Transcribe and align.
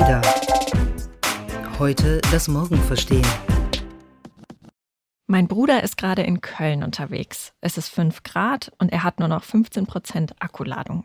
Ada. 0.00 0.22
Heute 1.78 2.20
das 2.32 2.48
Morgen 2.48 2.78
verstehen. 2.78 3.26
Mein 5.28 5.46
Bruder 5.46 5.84
ist 5.84 5.96
gerade 5.96 6.22
in 6.22 6.40
Köln 6.40 6.82
unterwegs. 6.82 7.52
Es 7.60 7.78
ist 7.78 7.90
5 7.90 8.24
Grad 8.24 8.72
und 8.78 8.90
er 8.90 9.04
hat 9.04 9.20
nur 9.20 9.28
noch 9.28 9.44
15 9.44 9.86
Prozent 9.86 10.34
Akkuladung. 10.40 11.04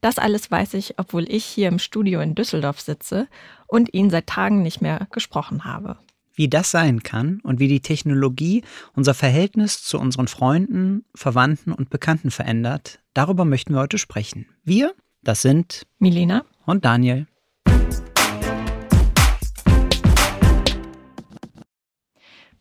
Das 0.00 0.18
alles 0.18 0.50
weiß 0.50 0.74
ich, 0.74 0.98
obwohl 0.98 1.30
ich 1.30 1.44
hier 1.44 1.68
im 1.68 1.78
Studio 1.78 2.20
in 2.20 2.34
Düsseldorf 2.34 2.80
sitze 2.80 3.28
und 3.68 3.94
ihn 3.94 4.10
seit 4.10 4.26
Tagen 4.26 4.62
nicht 4.62 4.80
mehr 4.80 5.06
gesprochen 5.12 5.64
habe. 5.64 5.96
Wie 6.34 6.48
das 6.48 6.72
sein 6.72 7.04
kann 7.04 7.38
und 7.44 7.60
wie 7.60 7.68
die 7.68 7.80
Technologie 7.80 8.64
unser 8.96 9.14
Verhältnis 9.14 9.84
zu 9.84 10.00
unseren 10.00 10.26
Freunden, 10.26 11.04
Verwandten 11.14 11.72
und 11.72 11.90
Bekannten 11.90 12.32
verändert, 12.32 12.98
darüber 13.14 13.44
möchten 13.44 13.72
wir 13.74 13.80
heute 13.80 13.98
sprechen. 13.98 14.46
Wir, 14.64 14.94
das 15.22 15.42
sind 15.42 15.86
Milena 16.00 16.44
und 16.66 16.84
Daniel. 16.84 17.28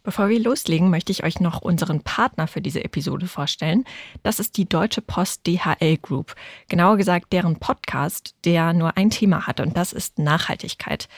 Bevor 0.02 0.30
wir 0.30 0.40
loslegen, 0.40 0.90
möchte 0.90 1.12
ich 1.12 1.26
euch 1.26 1.42
noch 1.42 1.62
unseren 1.62 2.02
Partner 2.02 2.48
für 2.48 2.62
diese 2.62 2.84
Episode 2.84 3.28
vorstellen. 3.28 3.84
Das 4.24 4.40
ist 4.40 4.56
die 4.56 4.68
Deutsche 4.68 5.02
Post 5.02 5.46
DHL 5.46 5.98
Group. 5.98 6.36
Genauer 6.70 6.96
gesagt 6.96 7.34
deren 7.34 7.58
Podcast, 7.58 8.34
der 8.46 8.72
nur 8.72 8.96
ein 8.96 9.10
Thema 9.10 9.46
hat 9.46 9.60
und 9.60 9.76
das 9.76 9.92
ist 9.92 10.18
Nachhaltigkeit. 10.18 11.10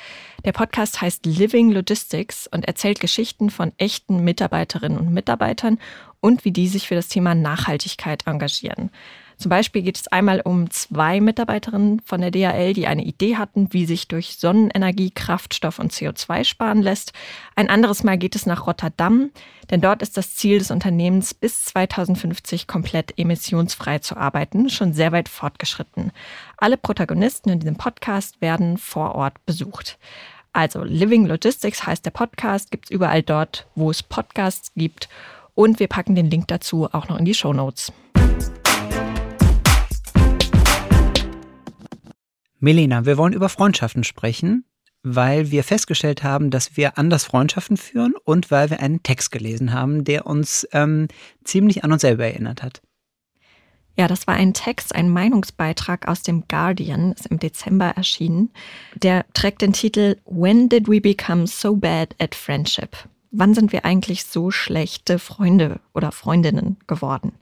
Der 0.45 0.51
Podcast 0.51 0.99
heißt 0.99 1.27
Living 1.27 1.71
Logistics 1.71 2.47
und 2.47 2.65
erzählt 2.65 2.99
Geschichten 2.99 3.51
von 3.51 3.71
echten 3.77 4.23
Mitarbeiterinnen 4.23 4.97
und 4.97 5.13
Mitarbeitern 5.13 5.77
und 6.19 6.43
wie 6.43 6.51
die 6.51 6.67
sich 6.67 6.87
für 6.87 6.95
das 6.95 7.07
Thema 7.07 7.35
Nachhaltigkeit 7.35 8.25
engagieren. 8.25 8.89
Zum 9.41 9.49
Beispiel 9.49 9.81
geht 9.81 9.97
es 9.97 10.07
einmal 10.07 10.39
um 10.41 10.69
zwei 10.69 11.19
Mitarbeiterinnen 11.19 11.99
von 12.01 12.21
der 12.21 12.29
DHL, 12.29 12.73
die 12.73 12.85
eine 12.85 13.03
Idee 13.03 13.37
hatten, 13.37 13.73
wie 13.73 13.87
sich 13.87 14.07
durch 14.07 14.35
Sonnenenergie 14.37 15.09
Kraftstoff 15.09 15.79
und 15.79 15.91
CO2 15.91 16.43
sparen 16.43 16.83
lässt. 16.83 17.11
Ein 17.55 17.67
anderes 17.67 18.03
Mal 18.03 18.19
geht 18.19 18.35
es 18.35 18.45
nach 18.45 18.67
Rotterdam, 18.67 19.31
denn 19.71 19.81
dort 19.81 20.03
ist 20.03 20.15
das 20.15 20.35
Ziel 20.35 20.59
des 20.59 20.69
Unternehmens, 20.69 21.33
bis 21.33 21.65
2050 21.65 22.67
komplett 22.67 23.17
emissionsfrei 23.17 23.97
zu 23.97 24.15
arbeiten, 24.15 24.69
schon 24.69 24.93
sehr 24.93 25.11
weit 25.11 25.27
fortgeschritten. 25.27 26.11
Alle 26.57 26.77
Protagonisten 26.77 27.49
in 27.49 27.61
diesem 27.61 27.77
Podcast 27.77 28.41
werden 28.41 28.77
vor 28.77 29.15
Ort 29.15 29.43
besucht. 29.47 29.97
Also 30.53 30.83
Living 30.83 31.25
Logistics 31.25 31.87
heißt 31.87 32.05
der 32.05 32.11
Podcast, 32.11 32.69
gibt 32.69 32.85
es 32.85 32.91
überall 32.91 33.23
dort, 33.23 33.65
wo 33.73 33.89
es 33.89 34.03
Podcasts 34.03 34.71
gibt. 34.75 35.09
Und 35.55 35.79
wir 35.79 35.87
packen 35.87 36.13
den 36.13 36.29
Link 36.29 36.47
dazu 36.47 36.87
auch 36.91 37.09
noch 37.09 37.17
in 37.17 37.25
die 37.25 37.33
Show 37.33 37.53
Notes. 37.53 37.91
Melina, 42.63 43.07
wir 43.07 43.17
wollen 43.17 43.33
über 43.33 43.49
Freundschaften 43.49 44.03
sprechen, 44.03 44.65
weil 45.01 45.49
wir 45.49 45.63
festgestellt 45.63 46.21
haben, 46.21 46.51
dass 46.51 46.77
wir 46.77 46.99
anders 46.99 47.23
Freundschaften 47.23 47.75
führen 47.75 48.13
und 48.23 48.51
weil 48.51 48.69
wir 48.69 48.79
einen 48.79 49.01
Text 49.01 49.31
gelesen 49.31 49.73
haben, 49.73 50.03
der 50.03 50.27
uns 50.27 50.67
ähm, 50.71 51.07
ziemlich 51.43 51.83
an 51.83 51.91
uns 51.91 52.03
selber 52.03 52.25
erinnert 52.25 52.61
hat. 52.61 52.83
Ja, 53.97 54.07
das 54.07 54.27
war 54.27 54.35
ein 54.35 54.53
Text, 54.53 54.93
ein 54.93 55.09
Meinungsbeitrag 55.09 56.07
aus 56.07 56.21
dem 56.21 56.43
Guardian, 56.47 57.13
ist 57.13 57.25
im 57.25 57.39
Dezember 57.39 57.87
erschienen. 57.87 58.51
Der 58.95 59.25
trägt 59.33 59.63
den 59.63 59.73
Titel 59.73 60.17
When 60.25 60.69
did 60.69 60.87
we 60.87 61.01
become 61.01 61.47
so 61.47 61.75
bad 61.75 62.15
at 62.19 62.35
friendship? 62.35 62.95
Wann 63.31 63.55
sind 63.55 63.71
wir 63.71 63.85
eigentlich 63.85 64.25
so 64.25 64.51
schlechte 64.51 65.17
Freunde 65.17 65.79
oder 65.95 66.11
Freundinnen 66.11 66.77
geworden? 66.85 67.33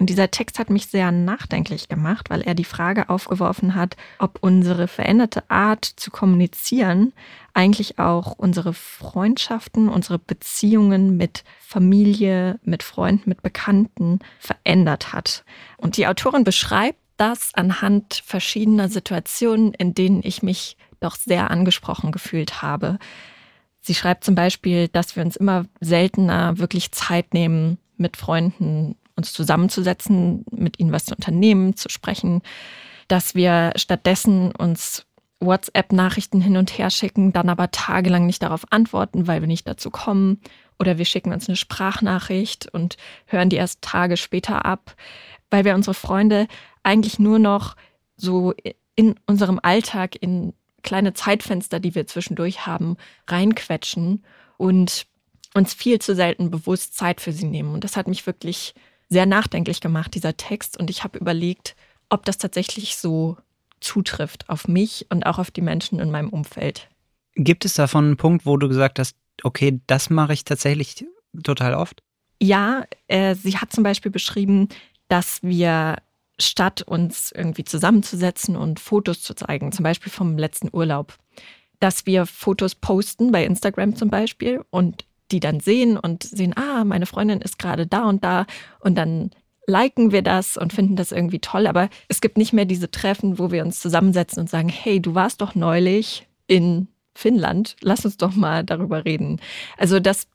Und 0.00 0.08
dieser 0.08 0.30
Text 0.30 0.58
hat 0.58 0.70
mich 0.70 0.86
sehr 0.86 1.12
nachdenklich 1.12 1.88
gemacht, 1.88 2.30
weil 2.30 2.40
er 2.40 2.54
die 2.54 2.64
Frage 2.64 3.10
aufgeworfen 3.10 3.74
hat, 3.74 3.96
ob 4.18 4.38
unsere 4.40 4.88
veränderte 4.88 5.48
Art 5.50 5.84
zu 5.84 6.10
kommunizieren 6.10 7.12
eigentlich 7.52 7.98
auch 7.98 8.32
unsere 8.32 8.72
Freundschaften, 8.72 9.88
unsere 9.88 10.18
Beziehungen 10.18 11.16
mit 11.16 11.44
Familie, 11.60 12.58
mit 12.62 12.82
Freunden, 12.82 13.28
mit 13.28 13.42
Bekannten 13.42 14.20
verändert 14.38 15.12
hat. 15.12 15.44
Und 15.76 15.96
die 15.96 16.06
Autorin 16.06 16.44
beschreibt 16.44 16.98
das 17.16 17.52
anhand 17.54 18.22
verschiedener 18.24 18.88
Situationen, 18.88 19.74
in 19.74 19.94
denen 19.94 20.22
ich 20.24 20.42
mich 20.42 20.76
doch 21.00 21.16
sehr 21.16 21.50
angesprochen 21.50 22.12
gefühlt 22.12 22.62
habe. 22.62 22.98
Sie 23.80 23.94
schreibt 23.94 24.24
zum 24.24 24.34
Beispiel, 24.34 24.88
dass 24.88 25.16
wir 25.16 25.24
uns 25.24 25.36
immer 25.36 25.66
seltener 25.80 26.58
wirklich 26.58 26.92
Zeit 26.92 27.34
nehmen, 27.34 27.78
mit 27.96 28.16
Freunden 28.16 28.96
uns 29.20 29.32
zusammenzusetzen, 29.32 30.44
mit 30.50 30.80
ihnen 30.80 30.92
was 30.92 31.04
zu 31.04 31.14
unternehmen, 31.14 31.76
zu 31.76 31.90
sprechen, 31.90 32.40
dass 33.06 33.34
wir 33.34 33.72
stattdessen 33.76 34.52
uns 34.52 35.06
WhatsApp-Nachrichten 35.40 36.40
hin 36.40 36.56
und 36.56 36.76
her 36.78 36.90
schicken, 36.90 37.32
dann 37.32 37.48
aber 37.48 37.70
tagelang 37.70 38.26
nicht 38.26 38.42
darauf 38.42 38.64
antworten, 38.70 39.26
weil 39.26 39.40
wir 39.40 39.48
nicht 39.48 39.66
dazu 39.66 39.90
kommen. 39.90 40.40
Oder 40.78 40.96
wir 40.98 41.04
schicken 41.04 41.32
uns 41.32 41.48
eine 41.48 41.56
Sprachnachricht 41.56 42.68
und 42.72 42.96
hören 43.26 43.50
die 43.50 43.56
erst 43.56 43.82
Tage 43.82 44.16
später 44.16 44.64
ab, 44.64 44.94
weil 45.50 45.64
wir 45.64 45.74
unsere 45.74 45.94
Freunde 45.94 46.46
eigentlich 46.82 47.18
nur 47.18 47.38
noch 47.38 47.76
so 48.16 48.54
in 48.94 49.14
unserem 49.26 49.60
Alltag 49.62 50.16
in 50.20 50.54
kleine 50.82 51.12
Zeitfenster, 51.12 51.80
die 51.80 51.94
wir 51.94 52.06
zwischendurch 52.06 52.66
haben, 52.66 52.96
reinquetschen 53.28 54.24
und 54.56 55.06
uns 55.54 55.74
viel 55.74 55.98
zu 55.98 56.14
selten 56.14 56.50
bewusst 56.50 56.96
Zeit 56.96 57.20
für 57.20 57.32
sie 57.32 57.46
nehmen. 57.46 57.74
Und 57.74 57.84
das 57.84 57.96
hat 57.96 58.08
mich 58.08 58.26
wirklich 58.26 58.74
sehr 59.10 59.26
nachdenklich 59.26 59.80
gemacht, 59.80 60.14
dieser 60.14 60.36
Text. 60.36 60.78
Und 60.78 60.88
ich 60.88 61.04
habe 61.04 61.18
überlegt, 61.18 61.76
ob 62.08 62.24
das 62.24 62.38
tatsächlich 62.38 62.96
so 62.96 63.36
zutrifft 63.80 64.48
auf 64.48 64.68
mich 64.68 65.06
und 65.10 65.26
auch 65.26 65.38
auf 65.38 65.50
die 65.50 65.62
Menschen 65.62 65.98
in 65.98 66.10
meinem 66.10 66.30
Umfeld. 66.30 66.88
Gibt 67.34 67.64
es 67.64 67.74
davon 67.74 68.06
einen 68.06 68.16
Punkt, 68.16 68.46
wo 68.46 68.56
du 68.56 68.68
gesagt 68.68 68.98
hast, 68.98 69.16
okay, 69.42 69.80
das 69.86 70.10
mache 70.10 70.32
ich 70.32 70.44
tatsächlich 70.44 71.04
total 71.42 71.74
oft? 71.74 72.02
Ja, 72.40 72.84
äh, 73.08 73.34
sie 73.34 73.58
hat 73.58 73.72
zum 73.72 73.84
Beispiel 73.84 74.10
beschrieben, 74.10 74.68
dass 75.08 75.42
wir 75.42 75.96
statt 76.38 76.82
uns 76.82 77.32
irgendwie 77.32 77.64
zusammenzusetzen 77.64 78.56
und 78.56 78.80
Fotos 78.80 79.22
zu 79.22 79.34
zeigen, 79.34 79.72
zum 79.72 79.82
Beispiel 79.82 80.10
vom 80.10 80.38
letzten 80.38 80.68
Urlaub, 80.72 81.18
dass 81.80 82.06
wir 82.06 82.26
Fotos 82.26 82.74
posten 82.74 83.30
bei 83.30 83.44
Instagram 83.44 83.96
zum 83.96 84.08
Beispiel 84.08 84.64
und 84.70 85.04
die 85.32 85.40
dann 85.40 85.60
sehen 85.60 85.96
und 85.96 86.22
sehen, 86.22 86.54
ah, 86.56 86.84
meine 86.84 87.06
Freundin 87.06 87.40
ist 87.40 87.58
gerade 87.58 87.86
da 87.86 88.08
und 88.08 88.24
da 88.24 88.46
und 88.80 88.96
dann 88.96 89.30
liken 89.66 90.12
wir 90.12 90.22
das 90.22 90.56
und 90.56 90.72
finden 90.72 90.96
das 90.96 91.12
irgendwie 91.12 91.38
toll. 91.38 91.66
Aber 91.66 91.88
es 92.08 92.20
gibt 92.20 92.36
nicht 92.36 92.52
mehr 92.52 92.64
diese 92.64 92.90
Treffen, 92.90 93.38
wo 93.38 93.50
wir 93.50 93.64
uns 93.64 93.80
zusammensetzen 93.80 94.40
und 94.40 94.50
sagen, 94.50 94.68
hey, 94.68 95.00
du 95.00 95.14
warst 95.14 95.40
doch 95.40 95.54
neulich 95.54 96.26
in 96.46 96.88
Finnland, 97.14 97.76
lass 97.80 98.04
uns 98.04 98.16
doch 98.16 98.34
mal 98.34 98.64
darüber 98.64 99.04
reden. 99.04 99.40
Also 99.76 100.00
das 100.00 100.26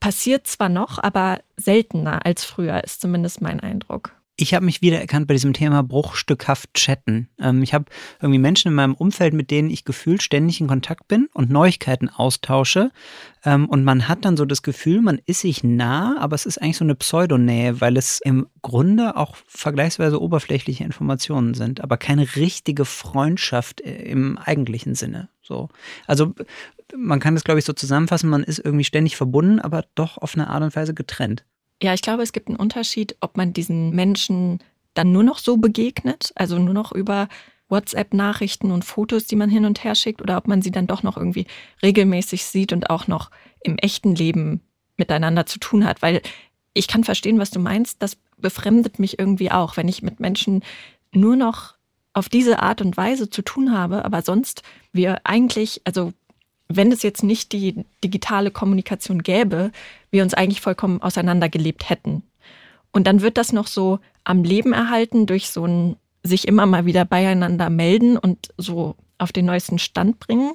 passiert 0.00 0.46
zwar 0.46 0.68
noch, 0.68 0.98
aber 0.98 1.40
seltener 1.56 2.24
als 2.24 2.44
früher, 2.44 2.82
ist 2.84 3.00
zumindest 3.00 3.40
mein 3.40 3.60
Eindruck. 3.60 4.17
Ich 4.40 4.54
habe 4.54 4.64
mich 4.64 4.82
wiedererkannt 4.82 5.26
bei 5.26 5.34
diesem 5.34 5.52
Thema 5.52 5.82
bruchstückhaft 5.82 6.72
chatten. 6.72 7.28
Ähm, 7.40 7.64
ich 7.64 7.74
habe 7.74 7.86
irgendwie 8.22 8.38
Menschen 8.38 8.68
in 8.68 8.74
meinem 8.74 8.94
Umfeld, 8.94 9.34
mit 9.34 9.50
denen 9.50 9.68
ich 9.68 9.84
gefühlt 9.84 10.22
ständig 10.22 10.60
in 10.60 10.68
Kontakt 10.68 11.08
bin 11.08 11.28
und 11.34 11.50
Neuigkeiten 11.50 12.08
austausche. 12.08 12.92
Ähm, 13.44 13.68
und 13.68 13.82
man 13.82 14.06
hat 14.06 14.24
dann 14.24 14.36
so 14.36 14.44
das 14.44 14.62
Gefühl, 14.62 15.00
man 15.00 15.20
ist 15.26 15.40
sich 15.40 15.64
nah, 15.64 16.16
aber 16.20 16.36
es 16.36 16.46
ist 16.46 16.62
eigentlich 16.62 16.76
so 16.76 16.84
eine 16.84 16.94
Pseudonähe, 16.94 17.80
weil 17.80 17.96
es 17.96 18.20
im 18.20 18.46
Grunde 18.62 19.16
auch 19.16 19.34
vergleichsweise 19.48 20.22
oberflächliche 20.22 20.84
Informationen 20.84 21.54
sind, 21.54 21.80
aber 21.80 21.96
keine 21.96 22.36
richtige 22.36 22.84
Freundschaft 22.84 23.80
äh, 23.80 24.04
im 24.04 24.38
eigentlichen 24.38 24.94
Sinne. 24.94 25.30
So. 25.42 25.68
Also 26.06 26.36
man 26.96 27.18
kann 27.18 27.34
das, 27.34 27.42
glaube 27.42 27.58
ich, 27.58 27.64
so 27.64 27.72
zusammenfassen, 27.72 28.30
man 28.30 28.44
ist 28.44 28.60
irgendwie 28.60 28.84
ständig 28.84 29.16
verbunden, 29.16 29.58
aber 29.58 29.84
doch 29.96 30.16
auf 30.16 30.36
eine 30.36 30.46
Art 30.46 30.62
und 30.62 30.76
Weise 30.76 30.94
getrennt. 30.94 31.44
Ja, 31.82 31.94
ich 31.94 32.02
glaube, 32.02 32.22
es 32.22 32.32
gibt 32.32 32.48
einen 32.48 32.56
Unterschied, 32.56 33.16
ob 33.20 33.36
man 33.36 33.52
diesen 33.52 33.90
Menschen 33.90 34.58
dann 34.94 35.12
nur 35.12 35.22
noch 35.22 35.38
so 35.38 35.56
begegnet, 35.56 36.32
also 36.34 36.58
nur 36.58 36.74
noch 36.74 36.92
über 36.92 37.28
WhatsApp-Nachrichten 37.68 38.72
und 38.72 38.84
Fotos, 38.84 39.26
die 39.26 39.36
man 39.36 39.50
hin 39.50 39.64
und 39.64 39.84
her 39.84 39.94
schickt, 39.94 40.22
oder 40.22 40.36
ob 40.36 40.48
man 40.48 40.62
sie 40.62 40.70
dann 40.70 40.86
doch 40.86 41.02
noch 41.02 41.16
irgendwie 41.16 41.46
regelmäßig 41.82 42.44
sieht 42.44 42.72
und 42.72 42.90
auch 42.90 43.06
noch 43.06 43.30
im 43.60 43.78
echten 43.78 44.14
Leben 44.14 44.60
miteinander 44.96 45.46
zu 45.46 45.58
tun 45.58 45.84
hat. 45.84 46.02
Weil 46.02 46.22
ich 46.74 46.88
kann 46.88 47.04
verstehen, 47.04 47.38
was 47.38 47.50
du 47.50 47.60
meinst. 47.60 48.02
Das 48.02 48.16
befremdet 48.38 48.98
mich 48.98 49.18
irgendwie 49.18 49.50
auch, 49.50 49.76
wenn 49.76 49.88
ich 49.88 50.02
mit 50.02 50.18
Menschen 50.18 50.62
nur 51.12 51.36
noch 51.36 51.74
auf 52.12 52.28
diese 52.28 52.60
Art 52.60 52.80
und 52.80 52.96
Weise 52.96 53.30
zu 53.30 53.42
tun 53.42 53.72
habe, 53.72 54.04
aber 54.04 54.22
sonst 54.22 54.62
wir 54.92 55.20
eigentlich, 55.24 55.82
also 55.84 56.12
wenn 56.68 56.92
es 56.92 57.02
jetzt 57.02 57.22
nicht 57.22 57.52
die 57.52 57.84
digitale 58.04 58.50
Kommunikation 58.50 59.22
gäbe, 59.22 59.72
wir 60.10 60.22
uns 60.22 60.34
eigentlich 60.34 60.60
vollkommen 60.60 61.02
auseinandergelebt 61.02 61.88
hätten. 61.88 62.22
Und 62.92 63.06
dann 63.06 63.22
wird 63.22 63.38
das 63.38 63.52
noch 63.52 63.66
so 63.66 64.00
am 64.24 64.44
Leben 64.44 64.72
erhalten 64.72 65.26
durch 65.26 65.50
so 65.50 65.66
ein 65.66 65.96
sich 66.22 66.46
immer 66.46 66.66
mal 66.66 66.84
wieder 66.84 67.04
beieinander 67.04 67.70
melden 67.70 68.18
und 68.18 68.48
so 68.58 68.96
auf 69.18 69.32
den 69.32 69.46
neuesten 69.46 69.78
Stand 69.78 70.18
bringen. 70.18 70.52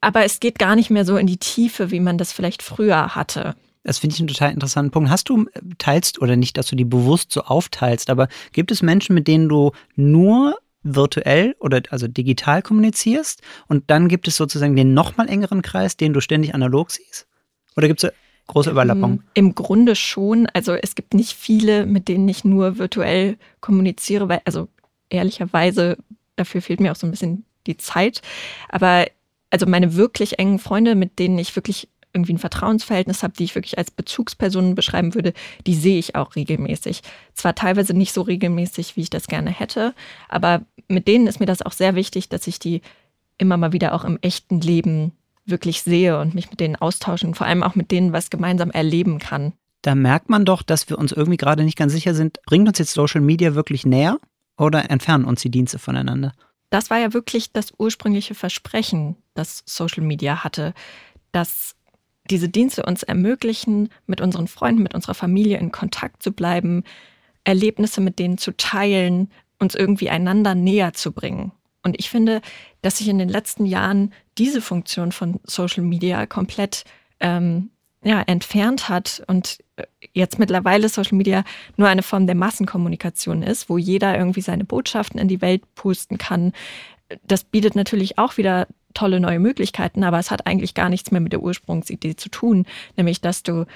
Aber 0.00 0.24
es 0.24 0.40
geht 0.40 0.58
gar 0.58 0.76
nicht 0.76 0.90
mehr 0.90 1.04
so 1.04 1.16
in 1.16 1.26
die 1.26 1.36
Tiefe, 1.36 1.90
wie 1.90 2.00
man 2.00 2.18
das 2.18 2.32
vielleicht 2.32 2.62
früher 2.62 3.14
hatte. 3.14 3.54
Das 3.82 3.98
finde 3.98 4.14
ich 4.14 4.20
einen 4.20 4.28
total 4.28 4.52
interessanten 4.52 4.90
Punkt. 4.90 5.10
Hast 5.10 5.28
du, 5.28 5.46
teilst 5.78 6.20
oder 6.20 6.36
nicht, 6.36 6.58
dass 6.58 6.66
du 6.66 6.76
die 6.76 6.84
bewusst 6.84 7.32
so 7.32 7.42
aufteilst, 7.42 8.10
aber 8.10 8.28
gibt 8.52 8.70
es 8.70 8.82
Menschen, 8.82 9.14
mit 9.14 9.26
denen 9.26 9.48
du 9.48 9.72
nur 9.96 10.58
virtuell 10.82 11.56
oder 11.58 11.82
also 11.90 12.08
digital 12.08 12.62
kommunizierst 12.62 13.42
und 13.68 13.90
dann 13.90 14.08
gibt 14.08 14.28
es 14.28 14.36
sozusagen 14.36 14.76
den 14.76 14.94
nochmal 14.94 15.28
engeren 15.28 15.62
Kreis, 15.62 15.96
den 15.96 16.12
du 16.12 16.20
ständig 16.20 16.54
analog 16.54 16.90
siehst? 16.90 17.26
Oder 17.76 17.88
gibt 17.88 18.02
es 18.02 18.12
große 18.46 18.70
Überlappung? 18.70 19.22
Im, 19.34 19.46
Im 19.46 19.54
Grunde 19.54 19.94
schon. 19.94 20.46
Also 20.52 20.72
es 20.72 20.94
gibt 20.94 21.14
nicht 21.14 21.32
viele, 21.32 21.86
mit 21.86 22.08
denen 22.08 22.28
ich 22.28 22.44
nur 22.44 22.78
virtuell 22.78 23.36
kommuniziere, 23.60 24.28
weil, 24.28 24.40
also 24.44 24.68
ehrlicherweise, 25.08 25.98
dafür 26.36 26.62
fehlt 26.62 26.80
mir 26.80 26.92
auch 26.92 26.96
so 26.96 27.06
ein 27.06 27.10
bisschen 27.10 27.44
die 27.66 27.76
Zeit. 27.76 28.22
Aber 28.68 29.06
also 29.50 29.66
meine 29.66 29.96
wirklich 29.96 30.38
engen 30.38 30.58
Freunde, 30.58 30.94
mit 30.94 31.18
denen 31.18 31.38
ich 31.38 31.54
wirklich 31.54 31.88
irgendwie 32.12 32.34
ein 32.34 32.38
Vertrauensverhältnis 32.38 33.22
habe, 33.22 33.34
die 33.36 33.44
ich 33.44 33.54
wirklich 33.54 33.78
als 33.78 33.90
Bezugspersonen 33.90 34.74
beschreiben 34.74 35.14
würde, 35.14 35.32
die 35.66 35.74
sehe 35.74 35.98
ich 35.98 36.14
auch 36.16 36.36
regelmäßig. 36.36 37.02
Zwar 37.34 37.54
teilweise 37.54 37.94
nicht 37.94 38.12
so 38.12 38.22
regelmäßig, 38.22 38.96
wie 38.96 39.02
ich 39.02 39.10
das 39.10 39.26
gerne 39.26 39.50
hätte, 39.50 39.94
aber 40.28 40.62
mit 40.88 41.06
denen 41.08 41.26
ist 41.26 41.40
mir 41.40 41.46
das 41.46 41.62
auch 41.62 41.72
sehr 41.72 41.94
wichtig, 41.94 42.28
dass 42.28 42.46
ich 42.46 42.58
die 42.58 42.82
immer 43.38 43.56
mal 43.56 43.72
wieder 43.72 43.94
auch 43.94 44.04
im 44.04 44.18
echten 44.20 44.60
Leben 44.60 45.12
wirklich 45.46 45.82
sehe 45.82 46.18
und 46.18 46.34
mich 46.34 46.50
mit 46.50 46.60
denen 46.60 46.76
austauschen, 46.76 47.34
vor 47.34 47.46
allem 47.46 47.62
auch 47.62 47.74
mit 47.74 47.90
denen 47.90 48.12
was 48.12 48.30
gemeinsam 48.30 48.70
erleben 48.70 49.18
kann. 49.18 49.52
Da 49.82 49.94
merkt 49.94 50.28
man 50.28 50.44
doch, 50.44 50.62
dass 50.62 50.88
wir 50.90 50.98
uns 50.98 51.12
irgendwie 51.12 51.38
gerade 51.38 51.64
nicht 51.64 51.78
ganz 51.78 51.92
sicher 51.92 52.14
sind, 52.14 52.40
bringt 52.44 52.68
uns 52.68 52.78
jetzt 52.78 52.92
Social 52.92 53.22
Media 53.22 53.54
wirklich 53.54 53.86
näher 53.86 54.18
oder 54.58 54.90
entfernen 54.90 55.24
uns 55.24 55.40
die 55.40 55.50
Dienste 55.50 55.78
voneinander? 55.78 56.32
Das 56.68 56.90
war 56.90 56.98
ja 56.98 57.12
wirklich 57.14 57.52
das 57.52 57.72
ursprüngliche 57.78 58.34
Versprechen, 58.34 59.16
das 59.34 59.62
Social 59.66 60.04
Media 60.04 60.44
hatte, 60.44 60.74
dass 61.32 61.74
diese 62.30 62.48
Dienste 62.48 62.84
uns 62.84 63.02
ermöglichen, 63.02 63.88
mit 64.06 64.20
unseren 64.20 64.48
Freunden, 64.48 64.82
mit 64.82 64.94
unserer 64.94 65.14
Familie 65.14 65.58
in 65.58 65.72
Kontakt 65.72 66.22
zu 66.22 66.32
bleiben, 66.32 66.84
Erlebnisse 67.44 68.00
mit 68.00 68.18
denen 68.18 68.38
zu 68.38 68.56
teilen, 68.56 69.30
uns 69.58 69.74
irgendwie 69.74 70.10
einander 70.10 70.54
näher 70.54 70.92
zu 70.92 71.12
bringen. 71.12 71.52
Und 71.82 71.98
ich 71.98 72.10
finde, 72.10 72.40
dass 72.82 72.98
sich 72.98 73.08
in 73.08 73.18
den 73.18 73.28
letzten 73.28 73.64
Jahren 73.64 74.12
diese 74.38 74.60
Funktion 74.60 75.12
von 75.12 75.40
Social 75.44 75.82
Media 75.82 76.26
komplett 76.26 76.84
ähm, 77.20 77.70
ja, 78.02 78.22
entfernt 78.22 78.88
hat 78.88 79.22
und 79.26 79.58
äh, 79.76 79.84
jetzt 80.12 80.38
mittlerweile 80.38 80.88
Social 80.88 81.16
Media 81.16 81.44
nur 81.76 81.88
eine 81.88 82.02
Form 82.02 82.26
der 82.26 82.36
Massenkommunikation 82.36 83.42
ist, 83.42 83.68
wo 83.68 83.78
jeder 83.78 84.16
irgendwie 84.16 84.40
seine 84.40 84.64
Botschaften 84.64 85.20
in 85.20 85.28
die 85.28 85.40
Welt 85.40 85.62
pusten 85.74 86.18
kann. 86.18 86.52
Das 87.24 87.44
bietet 87.44 87.74
natürlich 87.74 88.18
auch 88.18 88.36
wieder 88.36 88.66
tolle 88.94 89.20
neue 89.20 89.38
Möglichkeiten, 89.38 90.04
aber 90.04 90.18
es 90.18 90.30
hat 90.30 90.46
eigentlich 90.46 90.74
gar 90.74 90.88
nichts 90.88 91.10
mehr 91.10 91.20
mit 91.20 91.32
der 91.32 91.42
Ursprungsidee 91.42 92.16
zu 92.16 92.28
tun, 92.28 92.66
nämlich 92.96 93.20
dass 93.20 93.42
du 93.42 93.66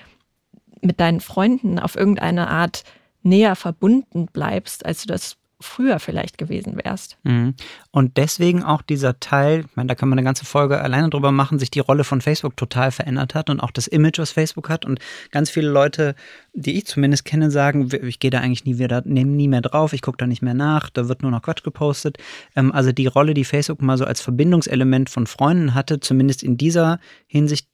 mit 0.81 1.01
deinen 1.01 1.21
Freunden 1.21 1.79
auf 1.79 1.97
irgendeine 1.97 2.49
Art 2.49 2.85
näher 3.23 3.57
verbunden 3.57 4.27
bleibst, 4.27 4.85
als 4.85 5.03
du 5.03 5.09
das 5.09 5.37
früher 5.65 5.99
vielleicht 5.99 6.39
gewesen 6.39 6.77
wärst. 6.83 7.19
Mhm. 7.25 7.55
Und 7.91 8.17
deswegen 8.17 8.63
auch 8.63 8.83
dieser 8.83 9.19
Teil, 9.21 9.61
ich 9.61 9.77
meine, 9.77 9.89
da 9.89 9.95
kann 9.95 10.09
man 10.09 10.19
eine 10.19 10.25
ganze 10.25 10.45
Folge 10.45 10.81
alleine 10.81 11.11
drüber 11.11 11.33
machen, 11.33 11.59
sich 11.59 11.71
die 11.71 11.81
Rolle 11.81 12.05
von 12.05 12.21
Facebook 12.21 12.57
total 12.57 12.91
verändert 12.91 13.35
hat 13.35 13.51
und 13.51 13.61
auch 13.61 13.71
das 13.71 13.87
Image, 13.87 14.19
was 14.19 14.31
Facebook 14.31 14.69
hat. 14.69 14.85
Und 14.85 15.01
ganz 15.31 15.51
viele 15.51 15.69
Leute, 15.69 16.15
die 16.53 16.77
ich 16.77 16.87
zumindest 16.87 17.25
kenne, 17.25 17.51
sagen, 17.51 17.89
ich 18.03 18.21
gehe 18.21 18.31
da 18.31 18.41
eigentlich 18.41 18.65
nie 18.65 18.79
wieder, 18.79 19.03
nehme 19.05 19.33
nie 19.33 19.49
mehr 19.49 19.63
drauf, 19.63 19.93
ich 19.93 20.03
gucke 20.03 20.19
da 20.19 20.27
nicht 20.27 20.43
mehr 20.43 20.55
nach, 20.55 20.91
da 20.91 21.09
wird 21.09 21.23
nur 21.23 21.31
noch 21.31 21.43
Quatsch 21.43 21.65
gepostet. 21.65 22.19
Ähm, 22.55 22.73
also 22.73 22.93
die 22.93 23.07
Rolle, 23.07 23.35
die 23.35 23.45
Facebook 23.45 23.83
mal 23.83 23.99
so 23.99 24.05
als 24.05 24.21
Verbindungselement 24.21 25.11
von 25.11 25.27
Freunden 25.27 25.75
hatte, 25.75 26.01
zumindest 26.01 26.43
in 26.43 26.57
dieser 26.57 27.01
Hinsicht 27.27 27.69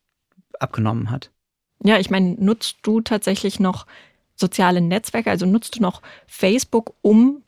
abgenommen 0.59 1.11
hat. 1.11 1.31
Ja, 1.83 1.99
ich 1.99 2.11
meine, 2.11 2.35
nutzt 2.35 2.79
du 2.83 3.01
tatsächlich 3.01 3.59
noch 3.59 3.87
soziale 4.41 4.81
Netzwerke, 4.81 5.31
also 5.31 5.47
nutzt 5.47 5.77
du 5.77 5.83
noch 5.83 6.03
Facebook, 6.27 6.95
um 7.03 7.43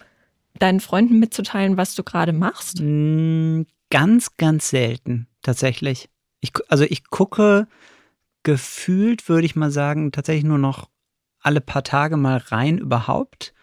deinen 0.58 0.80
Freunden 0.80 1.18
mitzuteilen, 1.18 1.76
was 1.76 1.94
du 1.94 2.02
gerade 2.02 2.32
machst? 2.32 2.80
Mm, 2.80 3.62
ganz, 3.90 4.36
ganz 4.36 4.70
selten, 4.70 5.28
tatsächlich. 5.42 6.08
Ich, 6.40 6.52
also 6.68 6.84
ich 6.84 7.04
gucke 7.08 7.68
gefühlt, 8.42 9.28
würde 9.28 9.46
ich 9.46 9.56
mal 9.56 9.70
sagen, 9.70 10.12
tatsächlich 10.12 10.44
nur 10.44 10.58
noch 10.58 10.88
alle 11.40 11.60
paar 11.60 11.84
Tage 11.84 12.16
mal 12.16 12.38
rein 12.38 12.78
überhaupt. 12.78 13.54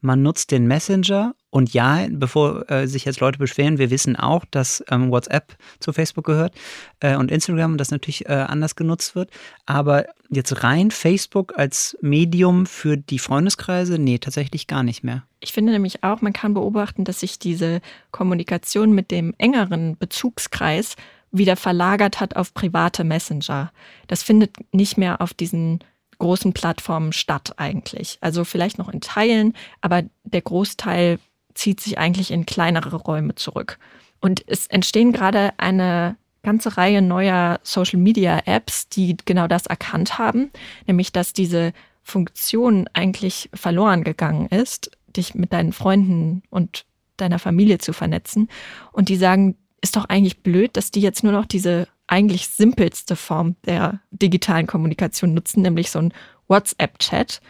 Man 0.00 0.22
nutzt 0.22 0.50
den 0.50 0.66
Messenger 0.66 1.34
und 1.50 1.72
ja, 1.72 2.06
bevor 2.10 2.70
äh, 2.70 2.86
sich 2.86 3.06
jetzt 3.06 3.20
Leute 3.20 3.38
beschweren, 3.38 3.78
wir 3.78 3.90
wissen 3.90 4.16
auch, 4.16 4.44
dass 4.50 4.84
ähm, 4.90 5.10
WhatsApp 5.10 5.56
zu 5.80 5.94
Facebook 5.94 6.26
gehört 6.26 6.54
äh, 7.00 7.16
und 7.16 7.30
Instagram 7.30 7.78
das 7.78 7.90
natürlich 7.90 8.28
äh, 8.28 8.32
anders 8.32 8.76
genutzt 8.76 9.14
wird. 9.14 9.30
Aber 9.64 10.04
jetzt 10.28 10.62
rein 10.62 10.90
Facebook 10.90 11.54
als 11.56 11.96
Medium 12.02 12.66
für 12.66 12.98
die 12.98 13.18
Freundeskreise, 13.18 13.98
nee, 13.98 14.18
tatsächlich 14.18 14.66
gar 14.66 14.82
nicht 14.82 15.02
mehr. 15.04 15.24
Ich 15.40 15.52
finde 15.52 15.72
nämlich 15.72 16.04
auch, 16.04 16.20
man 16.20 16.34
kann 16.34 16.52
beobachten, 16.52 17.04
dass 17.04 17.20
sich 17.20 17.38
diese 17.38 17.80
Kommunikation 18.10 18.92
mit 18.92 19.10
dem 19.10 19.34
engeren 19.38 19.96
Bezugskreis 19.96 20.96
wieder 21.30 21.56
verlagert 21.56 22.20
hat 22.20 22.36
auf 22.36 22.52
private 22.52 23.04
Messenger. 23.04 23.72
Das 24.06 24.22
findet 24.22 24.56
nicht 24.74 24.98
mehr 24.98 25.22
auf 25.22 25.32
diesen 25.32 25.80
großen 26.18 26.52
Plattformen 26.52 27.12
statt 27.12 27.54
eigentlich. 27.56 28.18
Also 28.20 28.44
vielleicht 28.44 28.78
noch 28.78 28.88
in 28.88 29.00
Teilen, 29.00 29.54
aber 29.80 30.02
der 30.24 30.42
Großteil 30.42 31.18
zieht 31.58 31.80
sich 31.80 31.98
eigentlich 31.98 32.30
in 32.30 32.46
kleinere 32.46 32.96
Räume 32.96 33.34
zurück. 33.34 33.78
Und 34.20 34.42
es 34.46 34.66
entstehen 34.68 35.12
gerade 35.12 35.52
eine 35.58 36.16
ganze 36.42 36.76
Reihe 36.76 37.02
neuer 37.02 37.60
Social-Media-Apps, 37.62 38.88
die 38.88 39.16
genau 39.24 39.48
das 39.48 39.66
erkannt 39.66 40.18
haben, 40.18 40.50
nämlich 40.86 41.12
dass 41.12 41.32
diese 41.32 41.72
Funktion 42.02 42.88
eigentlich 42.94 43.50
verloren 43.52 44.04
gegangen 44.04 44.46
ist, 44.46 44.90
dich 45.08 45.34
mit 45.34 45.52
deinen 45.52 45.72
Freunden 45.72 46.42
und 46.48 46.86
deiner 47.16 47.38
Familie 47.38 47.78
zu 47.78 47.92
vernetzen. 47.92 48.48
Und 48.92 49.08
die 49.08 49.16
sagen, 49.16 49.56
ist 49.80 49.96
doch 49.96 50.06
eigentlich 50.06 50.42
blöd, 50.42 50.76
dass 50.76 50.90
die 50.90 51.00
jetzt 51.00 51.22
nur 51.22 51.32
noch 51.32 51.44
diese 51.44 51.88
eigentlich 52.06 52.48
simpelste 52.48 53.16
Form 53.16 53.56
der 53.66 54.00
digitalen 54.10 54.66
Kommunikation 54.66 55.34
nutzen, 55.34 55.62
nämlich 55.62 55.90
so 55.90 55.98
ein 55.98 56.14
WhatsApp-Chat, 56.46 57.40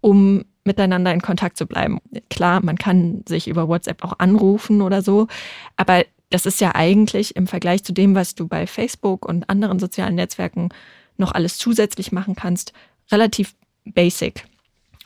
um 0.00 0.44
miteinander 0.64 1.12
in 1.12 1.22
Kontakt 1.22 1.56
zu 1.56 1.66
bleiben. 1.66 2.00
Klar, 2.30 2.64
man 2.64 2.76
kann 2.76 3.22
sich 3.26 3.48
über 3.48 3.68
WhatsApp 3.68 4.04
auch 4.04 4.18
anrufen 4.18 4.82
oder 4.82 5.02
so, 5.02 5.28
aber 5.76 6.04
das 6.30 6.46
ist 6.46 6.60
ja 6.60 6.74
eigentlich 6.74 7.36
im 7.36 7.46
Vergleich 7.46 7.84
zu 7.84 7.92
dem, 7.92 8.14
was 8.14 8.34
du 8.34 8.48
bei 8.48 8.66
Facebook 8.66 9.26
und 9.26 9.50
anderen 9.50 9.78
sozialen 9.78 10.14
Netzwerken 10.14 10.70
noch 11.18 11.32
alles 11.32 11.58
zusätzlich 11.58 12.10
machen 12.10 12.34
kannst, 12.34 12.72
relativ 13.10 13.54
basic. 13.84 14.46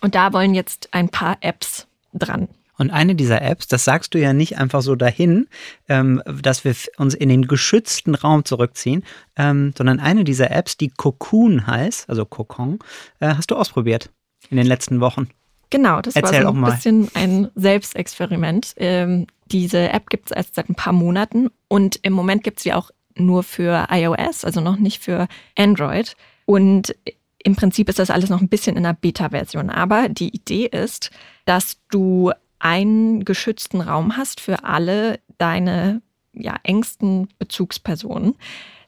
Und 0.01 0.15
da 0.15 0.33
wollen 0.33 0.55
jetzt 0.55 0.89
ein 0.93 1.09
paar 1.09 1.39
Apps 1.41 1.87
dran. 2.13 2.49
Und 2.79 2.91
eine 2.91 3.15
dieser 3.15 3.41
Apps, 3.41 3.69
das 3.69 3.85
sagst 3.85 4.15
du 4.15 4.19
ja 4.19 4.35
nicht 4.35 4.59
einfach 4.59 4.83
so 4.83 4.97
dahin, 4.97 5.49
ähm, 5.89 6.23
dass 6.27 6.65
wir 6.65 6.75
uns 6.99 7.15
in 7.15 7.31
den 7.31 7.47
geschützten 7.47 8.15
Raum 8.15 8.45
zurückziehen, 8.45 9.03
ähm, 9.37 9.73
sondern 9.77 9.99
eine 9.99 10.25
dieser 10.25 10.51
Apps, 10.51 10.77
die 10.77 10.91
Cocoon 10.91 11.67
heißt, 11.67 12.09
also 12.11 12.27
Cocon, 12.27 12.79
äh, 13.21 13.35
hast 13.35 13.51
du 13.51 13.57
ausprobiert 13.57 14.11
in 14.51 14.59
den 14.59 14.67
letzten 14.67 15.01
Wochen. 15.01 15.29
Genau, 15.71 16.01
das 16.01 16.17
Erzähl 16.17 16.45
war 16.45 16.53
so 16.53 16.59
ein 16.59 16.65
bisschen 16.65 17.11
ein 17.15 17.51
Selbstexperiment. 17.55 18.75
Ähm, 18.77 19.27
diese 19.47 19.91
App 19.91 20.11
gibt 20.11 20.31
es 20.31 20.37
erst 20.37 20.55
seit 20.55 20.69
ein 20.69 20.75
paar 20.75 20.93
Monaten 20.93 21.49
und 21.69 21.99
im 22.03 22.13
Moment 22.13 22.45
gibt 22.45 22.59
es 22.59 22.65
sie 22.65 22.73
auch 22.73 22.91
nur 23.17 23.43
für 23.43 23.87
iOS, 23.91 24.45
also 24.45 24.61
noch 24.61 24.77
nicht 24.77 25.03
für 25.03 25.27
Android. 25.57 26.15
Und 26.45 26.95
im 27.39 27.57
Prinzip 27.57 27.89
ist 27.89 27.99
das 27.99 28.11
alles 28.11 28.31
noch 28.31 28.41
ein 28.41 28.49
bisschen 28.49 28.77
in 28.77 28.83
der 28.83 28.93
Beta-Version. 28.93 29.71
Aber 29.71 30.09
die 30.09 30.35
Idee 30.35 30.67
ist, 30.67 31.11
dass 31.45 31.79
du 31.91 32.33
einen 32.59 33.25
geschützten 33.25 33.81
Raum 33.81 34.17
hast 34.17 34.41
für 34.41 34.65
alle 34.65 35.21
deine 35.39 36.03
ja, 36.33 36.57
engsten 36.63 37.29
Bezugspersonen. 37.39 38.35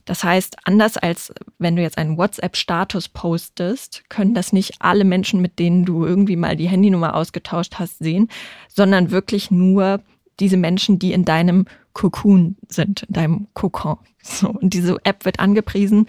Das 0.09 0.25
heißt, 0.25 0.57
anders 0.65 0.97
als 0.97 1.35
wenn 1.59 1.77
du 1.77 1.83
jetzt 1.83 1.99
einen 1.99 2.17
WhatsApp-Status 2.17 3.11
postest, 3.11 4.05
können 4.09 4.33
das 4.33 4.55
nicht 4.55 4.77
alle 4.79 5.05
Menschen, 5.05 5.43
mit 5.43 5.59
denen 5.59 5.85
du 5.85 6.07
irgendwie 6.07 6.37
mal 6.37 6.57
die 6.57 6.67
Handynummer 6.67 7.15
ausgetauscht 7.15 7.75
hast, 7.79 7.99
sehen, 7.99 8.31
sondern 8.69 9.11
wirklich 9.11 9.51
nur 9.51 10.01
diese 10.41 10.57
Menschen, 10.57 10.99
die 10.99 11.13
in 11.13 11.27
deinem 11.27 11.67
Cocoon 11.93 12.57
sind, 12.69 13.03
in 13.03 13.13
deinem 13.13 13.47
Kokon. 13.53 13.99
So, 14.23 14.49
und 14.49 14.73
diese 14.73 14.97
App 15.05 15.27
wird 15.27 15.41
angepriesen 15.41 16.07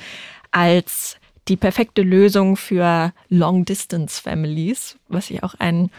als 0.52 1.18
die 1.50 1.58
perfekte 1.58 2.02
Lösung 2.02 2.56
für 2.56 3.12
Long-Distance-Families, 3.28 4.98
was 5.10 5.30
ich 5.30 5.44
auch 5.44 5.56
einen 5.56 5.92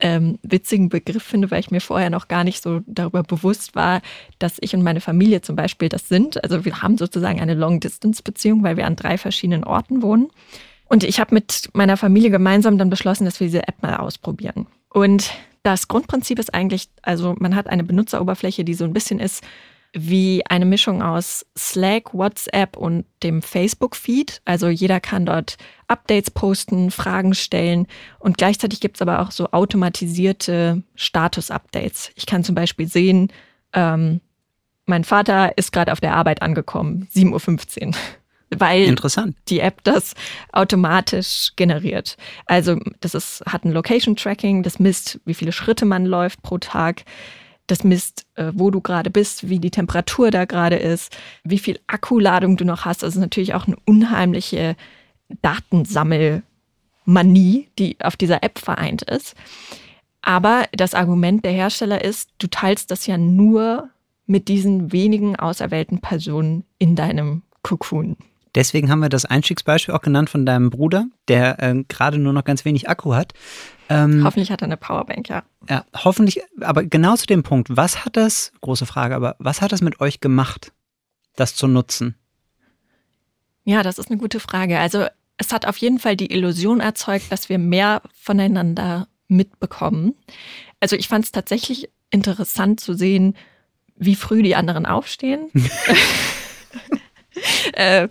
ähm, 0.00 0.38
witzigen 0.42 0.88
Begriff 0.88 1.22
finde, 1.22 1.50
weil 1.50 1.60
ich 1.60 1.70
mir 1.70 1.80
vorher 1.80 2.10
noch 2.10 2.28
gar 2.28 2.44
nicht 2.44 2.62
so 2.62 2.80
darüber 2.86 3.22
bewusst 3.22 3.74
war, 3.74 4.02
dass 4.38 4.56
ich 4.60 4.74
und 4.74 4.82
meine 4.82 5.00
Familie 5.00 5.40
zum 5.42 5.56
Beispiel 5.56 5.88
das 5.88 6.08
sind. 6.08 6.42
Also 6.42 6.64
wir 6.64 6.82
haben 6.82 6.98
sozusagen 6.98 7.40
eine 7.40 7.54
Long-Distance-Beziehung, 7.54 8.62
weil 8.62 8.76
wir 8.76 8.86
an 8.86 8.96
drei 8.96 9.18
verschiedenen 9.18 9.64
Orten 9.64 10.02
wohnen. 10.02 10.28
Und 10.86 11.04
ich 11.04 11.20
habe 11.20 11.34
mit 11.34 11.70
meiner 11.72 11.96
Familie 11.96 12.30
gemeinsam 12.30 12.76
dann 12.78 12.90
beschlossen, 12.90 13.24
dass 13.24 13.40
wir 13.40 13.46
diese 13.46 13.66
App 13.66 13.82
mal 13.82 13.96
ausprobieren. 13.96 14.66
Und 14.90 15.30
das 15.62 15.88
Grundprinzip 15.88 16.38
ist 16.38 16.52
eigentlich, 16.52 16.88
also 17.02 17.34
man 17.38 17.56
hat 17.56 17.68
eine 17.68 17.84
Benutzeroberfläche, 17.84 18.64
die 18.64 18.74
so 18.74 18.84
ein 18.84 18.92
bisschen 18.92 19.18
ist 19.18 19.42
wie 19.94 20.42
eine 20.46 20.64
Mischung 20.64 21.02
aus 21.02 21.46
Slack, 21.56 22.12
WhatsApp 22.12 22.76
und 22.76 23.06
dem 23.22 23.42
Facebook-Feed. 23.42 24.42
Also 24.44 24.68
jeder 24.68 24.98
kann 24.98 25.24
dort 25.24 25.56
Updates 25.86 26.30
posten, 26.32 26.90
Fragen 26.90 27.34
stellen 27.34 27.86
und 28.18 28.36
gleichzeitig 28.36 28.80
gibt 28.80 28.96
es 28.96 29.02
aber 29.02 29.20
auch 29.20 29.30
so 29.30 29.50
automatisierte 29.52 30.82
Status-Updates. 30.96 32.10
Ich 32.16 32.26
kann 32.26 32.42
zum 32.42 32.56
Beispiel 32.56 32.88
sehen, 32.88 33.32
ähm, 33.72 34.20
mein 34.86 35.04
Vater 35.04 35.56
ist 35.56 35.72
gerade 35.72 35.92
auf 35.92 36.00
der 36.00 36.14
Arbeit 36.14 36.42
angekommen, 36.42 37.08
7.15 37.14 37.86
Uhr. 37.86 37.92
Weil 38.58 38.84
Interessant. 38.84 39.36
die 39.48 39.60
App 39.60 39.82
das 39.84 40.14
automatisch 40.52 41.52
generiert. 41.56 42.16
Also 42.46 42.78
das 43.00 43.14
ist, 43.14 43.42
hat 43.46 43.64
ein 43.64 43.72
Location-Tracking, 43.72 44.62
das 44.62 44.78
misst, 44.78 45.20
wie 45.24 45.34
viele 45.34 45.52
Schritte 45.52 45.86
man 45.86 46.04
läuft 46.04 46.42
pro 46.42 46.58
Tag. 46.58 47.04
Das 47.66 47.84
misst, 47.84 48.26
äh, 48.34 48.52
wo 48.54 48.70
du 48.70 48.80
gerade 48.80 49.10
bist, 49.10 49.48
wie 49.48 49.58
die 49.58 49.70
Temperatur 49.70 50.30
da 50.30 50.44
gerade 50.44 50.76
ist, 50.76 51.16
wie 51.44 51.58
viel 51.58 51.80
Akkuladung 51.86 52.56
du 52.56 52.64
noch 52.64 52.84
hast. 52.84 53.02
Das 53.02 53.14
ist 53.14 53.20
natürlich 53.20 53.54
auch 53.54 53.66
eine 53.66 53.76
unheimliche 53.86 54.76
Datensammelmanie, 55.42 57.68
die 57.78 57.96
auf 58.00 58.16
dieser 58.16 58.42
App 58.42 58.58
vereint 58.58 59.02
ist. 59.02 59.34
Aber 60.20 60.66
das 60.72 60.94
Argument 60.94 61.44
der 61.44 61.52
Hersteller 61.52 62.02
ist, 62.02 62.30
du 62.38 62.46
teilst 62.46 62.90
das 62.90 63.06
ja 63.06 63.18
nur 63.18 63.90
mit 64.26 64.48
diesen 64.48 64.92
wenigen 64.92 65.36
auserwählten 65.36 66.00
Personen 66.00 66.64
in 66.78 66.96
deinem 66.96 67.42
Cocoon. 67.62 68.16
Deswegen 68.54 68.90
haben 68.90 69.00
wir 69.00 69.08
das 69.08 69.24
Einstiegsbeispiel 69.24 69.94
auch 69.94 70.00
genannt 70.00 70.30
von 70.30 70.46
deinem 70.46 70.70
Bruder, 70.70 71.06
der 71.28 71.62
äh, 71.62 71.84
gerade 71.88 72.18
nur 72.18 72.32
noch 72.32 72.44
ganz 72.44 72.64
wenig 72.64 72.88
Akku 72.88 73.14
hat. 73.14 73.32
Ähm, 73.88 74.24
hoffentlich 74.24 74.50
hat 74.50 74.62
er 74.62 74.66
eine 74.66 74.76
Powerbank, 74.76 75.28
ja. 75.28 75.42
Ja, 75.68 75.84
hoffentlich, 75.94 76.42
aber 76.60 76.84
genau 76.84 77.16
zu 77.16 77.26
dem 77.26 77.42
Punkt, 77.42 77.76
was 77.76 78.04
hat 78.04 78.16
das, 78.16 78.52
große 78.60 78.86
Frage, 78.86 79.16
aber 79.16 79.36
was 79.38 79.60
hat 79.60 79.72
das 79.72 79.82
mit 79.82 80.00
euch 80.00 80.20
gemacht, 80.20 80.72
das 81.36 81.54
zu 81.54 81.66
nutzen? 81.66 82.14
Ja, 83.64 83.82
das 83.82 83.98
ist 83.98 84.10
eine 84.10 84.18
gute 84.18 84.40
Frage. 84.40 84.78
Also 84.78 85.06
es 85.36 85.52
hat 85.52 85.66
auf 85.66 85.76
jeden 85.78 85.98
Fall 85.98 86.16
die 86.16 86.32
Illusion 86.32 86.80
erzeugt, 86.80 87.32
dass 87.32 87.48
wir 87.48 87.58
mehr 87.58 88.02
voneinander 88.14 89.08
mitbekommen. 89.26 90.14
Also 90.80 90.96
ich 90.96 91.08
fand 91.08 91.24
es 91.24 91.32
tatsächlich 91.32 91.90
interessant 92.10 92.78
zu 92.78 92.94
sehen, 92.94 93.36
wie 93.96 94.14
früh 94.14 94.42
die 94.42 94.54
anderen 94.54 94.86
aufstehen. 94.86 95.50
äh, 97.72 98.08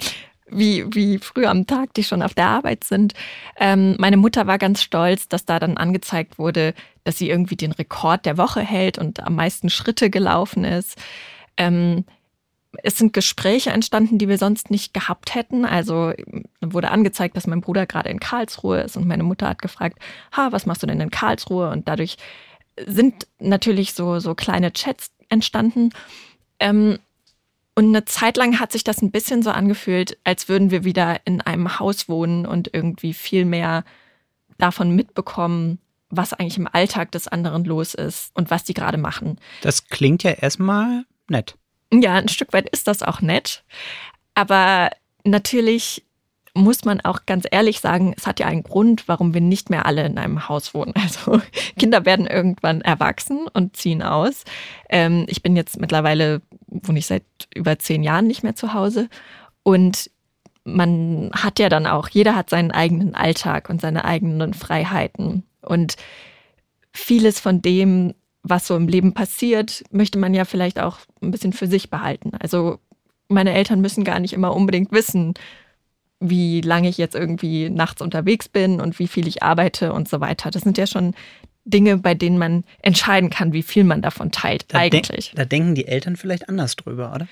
wie, 0.55 0.85
wie 0.93 1.17
früh 1.17 1.45
am 1.45 1.67
Tag 1.67 1.93
die 1.93 2.03
schon 2.03 2.21
auf 2.21 2.33
der 2.33 2.47
Arbeit 2.47 2.83
sind. 2.83 3.13
Ähm, 3.57 3.95
meine 3.99 4.17
Mutter 4.17 4.47
war 4.47 4.57
ganz 4.57 4.81
stolz, 4.81 5.27
dass 5.27 5.45
da 5.45 5.59
dann 5.59 5.77
angezeigt 5.77 6.37
wurde, 6.37 6.73
dass 7.03 7.17
sie 7.17 7.29
irgendwie 7.29 7.55
den 7.55 7.71
Rekord 7.71 8.25
der 8.25 8.37
Woche 8.37 8.61
hält 8.61 8.97
und 8.97 9.21
am 9.21 9.35
meisten 9.35 9.69
Schritte 9.69 10.09
gelaufen 10.09 10.63
ist. 10.63 10.97
Ähm, 11.57 12.05
es 12.81 12.97
sind 12.97 13.13
Gespräche 13.13 13.69
entstanden, 13.69 14.17
die 14.17 14.27
wir 14.27 14.37
sonst 14.37 14.71
nicht 14.71 14.93
gehabt 14.93 15.35
hätten. 15.35 15.65
Also 15.65 16.13
wurde 16.61 16.89
angezeigt, 16.89 17.37
dass 17.37 17.45
mein 17.45 17.61
Bruder 17.61 17.85
gerade 17.85 18.09
in 18.09 18.19
Karlsruhe 18.19 18.81
ist 18.81 18.97
und 18.97 19.07
meine 19.07 19.23
Mutter 19.23 19.47
hat 19.47 19.61
gefragt, 19.61 19.99
ha, 20.35 20.51
was 20.51 20.65
machst 20.65 20.81
du 20.81 20.87
denn 20.87 20.99
in 20.99 21.11
Karlsruhe? 21.11 21.69
Und 21.69 21.87
dadurch 21.87 22.17
sind 22.85 23.27
natürlich 23.39 23.93
so, 23.93 24.19
so 24.19 24.33
kleine 24.33 24.73
Chats 24.73 25.11
entstanden. 25.29 25.91
Ähm, 26.59 26.97
und 27.75 27.85
eine 27.85 28.05
Zeit 28.05 28.37
lang 28.37 28.59
hat 28.59 28.71
sich 28.71 28.83
das 28.83 29.01
ein 29.01 29.11
bisschen 29.11 29.41
so 29.41 29.49
angefühlt, 29.49 30.17
als 30.23 30.47
würden 30.47 30.71
wir 30.71 30.83
wieder 30.83 31.21
in 31.25 31.41
einem 31.41 31.79
Haus 31.79 32.07
wohnen 32.07 32.45
und 32.45 32.69
irgendwie 32.73 33.13
viel 33.13 33.45
mehr 33.45 33.83
davon 34.57 34.95
mitbekommen, 34.95 35.79
was 36.09 36.33
eigentlich 36.33 36.57
im 36.57 36.69
Alltag 36.71 37.11
des 37.11 37.27
anderen 37.27 37.65
los 37.65 37.95
ist 37.95 38.31
und 38.35 38.51
was 38.51 38.63
die 38.63 38.75
gerade 38.75 38.97
machen. 38.97 39.39
Das 39.61 39.87
klingt 39.87 40.23
ja 40.23 40.31
erstmal 40.31 41.05
nett. 41.27 41.55
Ja, 41.91 42.15
ein 42.15 42.27
Stück 42.27 42.53
weit 42.53 42.69
ist 42.69 42.87
das 42.87 43.01
auch 43.01 43.21
nett. 43.21 43.63
Aber 44.35 44.91
natürlich 45.23 46.03
muss 46.55 46.85
man 46.85 47.01
auch 47.01 47.25
ganz 47.25 47.45
ehrlich 47.49 47.79
sagen, 47.79 48.13
es 48.15 48.27
hat 48.27 48.39
ja 48.39 48.45
einen 48.45 48.63
Grund, 48.63 49.07
warum 49.07 49.33
wir 49.33 49.41
nicht 49.41 49.69
mehr 49.69 49.85
alle 49.87 50.05
in 50.05 50.17
einem 50.17 50.47
Haus 50.47 50.73
wohnen. 50.73 50.93
Also 51.03 51.41
Kinder 51.77 52.05
werden 52.05 52.27
irgendwann 52.27 52.81
erwachsen 52.81 53.47
und 53.53 53.75
ziehen 53.75 54.01
aus. 54.01 54.43
Ähm, 54.89 55.25
ich 55.27 55.41
bin 55.43 55.55
jetzt 55.55 55.79
mittlerweile, 55.79 56.41
wohne 56.83 56.99
ich 56.99 57.07
seit 57.07 57.23
über 57.53 57.77
zehn 57.79 58.03
Jahren 58.03 58.27
nicht 58.27 58.43
mehr 58.43 58.55
zu 58.55 58.73
Hause. 58.73 59.09
Und 59.63 60.09
man 60.63 61.31
hat 61.33 61.59
ja 61.59 61.69
dann 61.69 61.85
auch, 61.85 62.07
jeder 62.09 62.35
hat 62.35 62.49
seinen 62.49 62.71
eigenen 62.71 63.15
Alltag 63.15 63.69
und 63.69 63.81
seine 63.81 64.05
eigenen 64.05 64.53
Freiheiten. 64.53 65.43
Und 65.61 65.95
vieles 66.93 67.39
von 67.39 67.61
dem, 67.61 68.13
was 68.43 68.67
so 68.67 68.75
im 68.75 68.87
Leben 68.87 69.13
passiert, 69.13 69.83
möchte 69.91 70.19
man 70.19 70.33
ja 70.33 70.45
vielleicht 70.45 70.79
auch 70.79 70.99
ein 71.21 71.31
bisschen 71.31 71.53
für 71.53 71.67
sich 71.67 71.89
behalten. 71.89 72.31
Also 72.39 72.79
meine 73.27 73.53
Eltern 73.53 73.81
müssen 73.81 74.03
gar 74.03 74.19
nicht 74.19 74.33
immer 74.33 74.55
unbedingt 74.55 74.91
wissen, 74.91 75.33
wie 76.19 76.61
lange 76.61 76.87
ich 76.87 76.97
jetzt 76.97 77.15
irgendwie 77.15 77.69
nachts 77.69 78.01
unterwegs 78.01 78.47
bin 78.47 78.79
und 78.79 78.99
wie 78.99 79.07
viel 79.07 79.27
ich 79.27 79.43
arbeite 79.43 79.91
und 79.91 80.07
so 80.07 80.21
weiter. 80.21 80.51
Das 80.51 80.61
sind 80.61 80.77
ja 80.77 80.87
schon 80.87 81.13
Dinge, 81.65 81.97
bei 81.97 82.13
denen 82.13 82.37
man 82.37 82.63
entscheiden 82.81 83.29
kann, 83.29 83.53
wie 83.53 83.63
viel 83.63 83.83
man 83.83 84.01
davon 84.01 84.31
teilt, 84.31 84.65
da 84.69 84.79
eigentlich. 84.79 85.29
De 85.31 85.37
da 85.37 85.45
denken 85.45 85.75
die 85.75 85.87
Eltern 85.87 86.15
vielleicht 86.15 86.49
anders 86.49 86.75
drüber, 86.75 87.13
oder? 87.13 87.27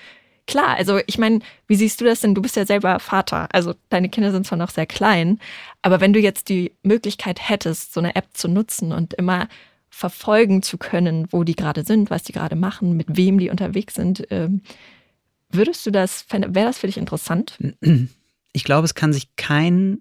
Klar, 0.46 0.76
also 0.76 1.00
ich 1.06 1.18
meine, 1.18 1.40
wie 1.68 1.76
siehst 1.76 2.00
du 2.00 2.04
das 2.04 2.20
denn? 2.20 2.34
Du 2.34 2.42
bist 2.42 2.56
ja 2.56 2.66
selber 2.66 2.98
Vater. 2.98 3.48
Also 3.52 3.74
deine 3.90 4.08
Kinder 4.08 4.32
sind 4.32 4.46
zwar 4.46 4.58
noch 4.58 4.70
sehr 4.70 4.86
klein, 4.86 5.38
aber 5.82 6.00
wenn 6.00 6.12
du 6.12 6.18
jetzt 6.18 6.48
die 6.48 6.72
Möglichkeit 6.82 7.48
hättest, 7.48 7.92
so 7.92 8.00
eine 8.00 8.16
App 8.16 8.26
zu 8.32 8.48
nutzen 8.48 8.92
und 8.92 9.14
immer 9.14 9.48
verfolgen 9.88 10.62
zu 10.62 10.78
können, 10.78 11.28
wo 11.30 11.44
die 11.44 11.54
gerade 11.54 11.84
sind, 11.84 12.10
was 12.10 12.22
die 12.22 12.32
gerade 12.32 12.56
machen, 12.56 12.96
mit 12.96 13.16
wem 13.16 13.38
die 13.38 13.50
unterwegs 13.50 13.94
sind, 13.94 14.26
ähm, 14.30 14.62
würdest 15.50 15.86
du 15.86 15.90
das, 15.90 16.24
wäre 16.30 16.66
das 16.66 16.78
für 16.78 16.86
dich 16.86 16.96
interessant? 16.96 17.58
ich 18.52 18.64
glaube, 18.64 18.86
es 18.86 18.94
kann 18.94 19.12
sich 19.12 19.36
kein 19.36 20.00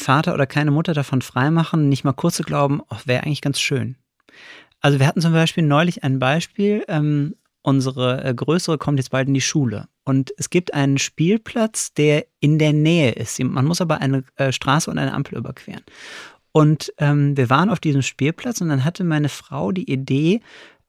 Vater 0.00 0.34
oder 0.34 0.46
keine 0.46 0.70
Mutter 0.70 0.94
davon 0.94 1.22
freimachen, 1.22 1.88
nicht 1.88 2.04
mal 2.04 2.12
kurz 2.12 2.36
zu 2.36 2.42
glauben, 2.42 2.80
oh, 2.90 2.96
wäre 3.04 3.22
eigentlich 3.22 3.42
ganz 3.42 3.60
schön. 3.60 3.96
Also 4.80 4.98
wir 4.98 5.06
hatten 5.06 5.20
zum 5.20 5.32
Beispiel 5.32 5.62
neulich 5.62 6.02
ein 6.02 6.18
Beispiel, 6.18 6.84
ähm, 6.88 7.36
unsere 7.62 8.24
äh, 8.24 8.34
Größere 8.34 8.78
kommt 8.78 8.98
jetzt 8.98 9.10
bald 9.10 9.28
in 9.28 9.34
die 9.34 9.40
Schule 9.40 9.88
und 10.04 10.32
es 10.38 10.50
gibt 10.50 10.74
einen 10.74 10.98
Spielplatz, 10.98 11.92
der 11.92 12.26
in 12.40 12.58
der 12.58 12.72
Nähe 12.72 13.12
ist. 13.12 13.38
Man 13.42 13.66
muss 13.66 13.80
aber 13.80 14.00
eine 14.00 14.24
äh, 14.36 14.50
Straße 14.50 14.90
und 14.90 14.98
eine 14.98 15.12
Ampel 15.12 15.38
überqueren. 15.38 15.82
Und 16.52 16.92
ähm, 16.98 17.36
wir 17.36 17.48
waren 17.50 17.70
auf 17.70 17.78
diesem 17.78 18.02
Spielplatz 18.02 18.60
und 18.60 18.70
dann 18.70 18.84
hatte 18.84 19.04
meine 19.04 19.28
Frau 19.28 19.70
die 19.70 19.90
Idee, 19.90 20.40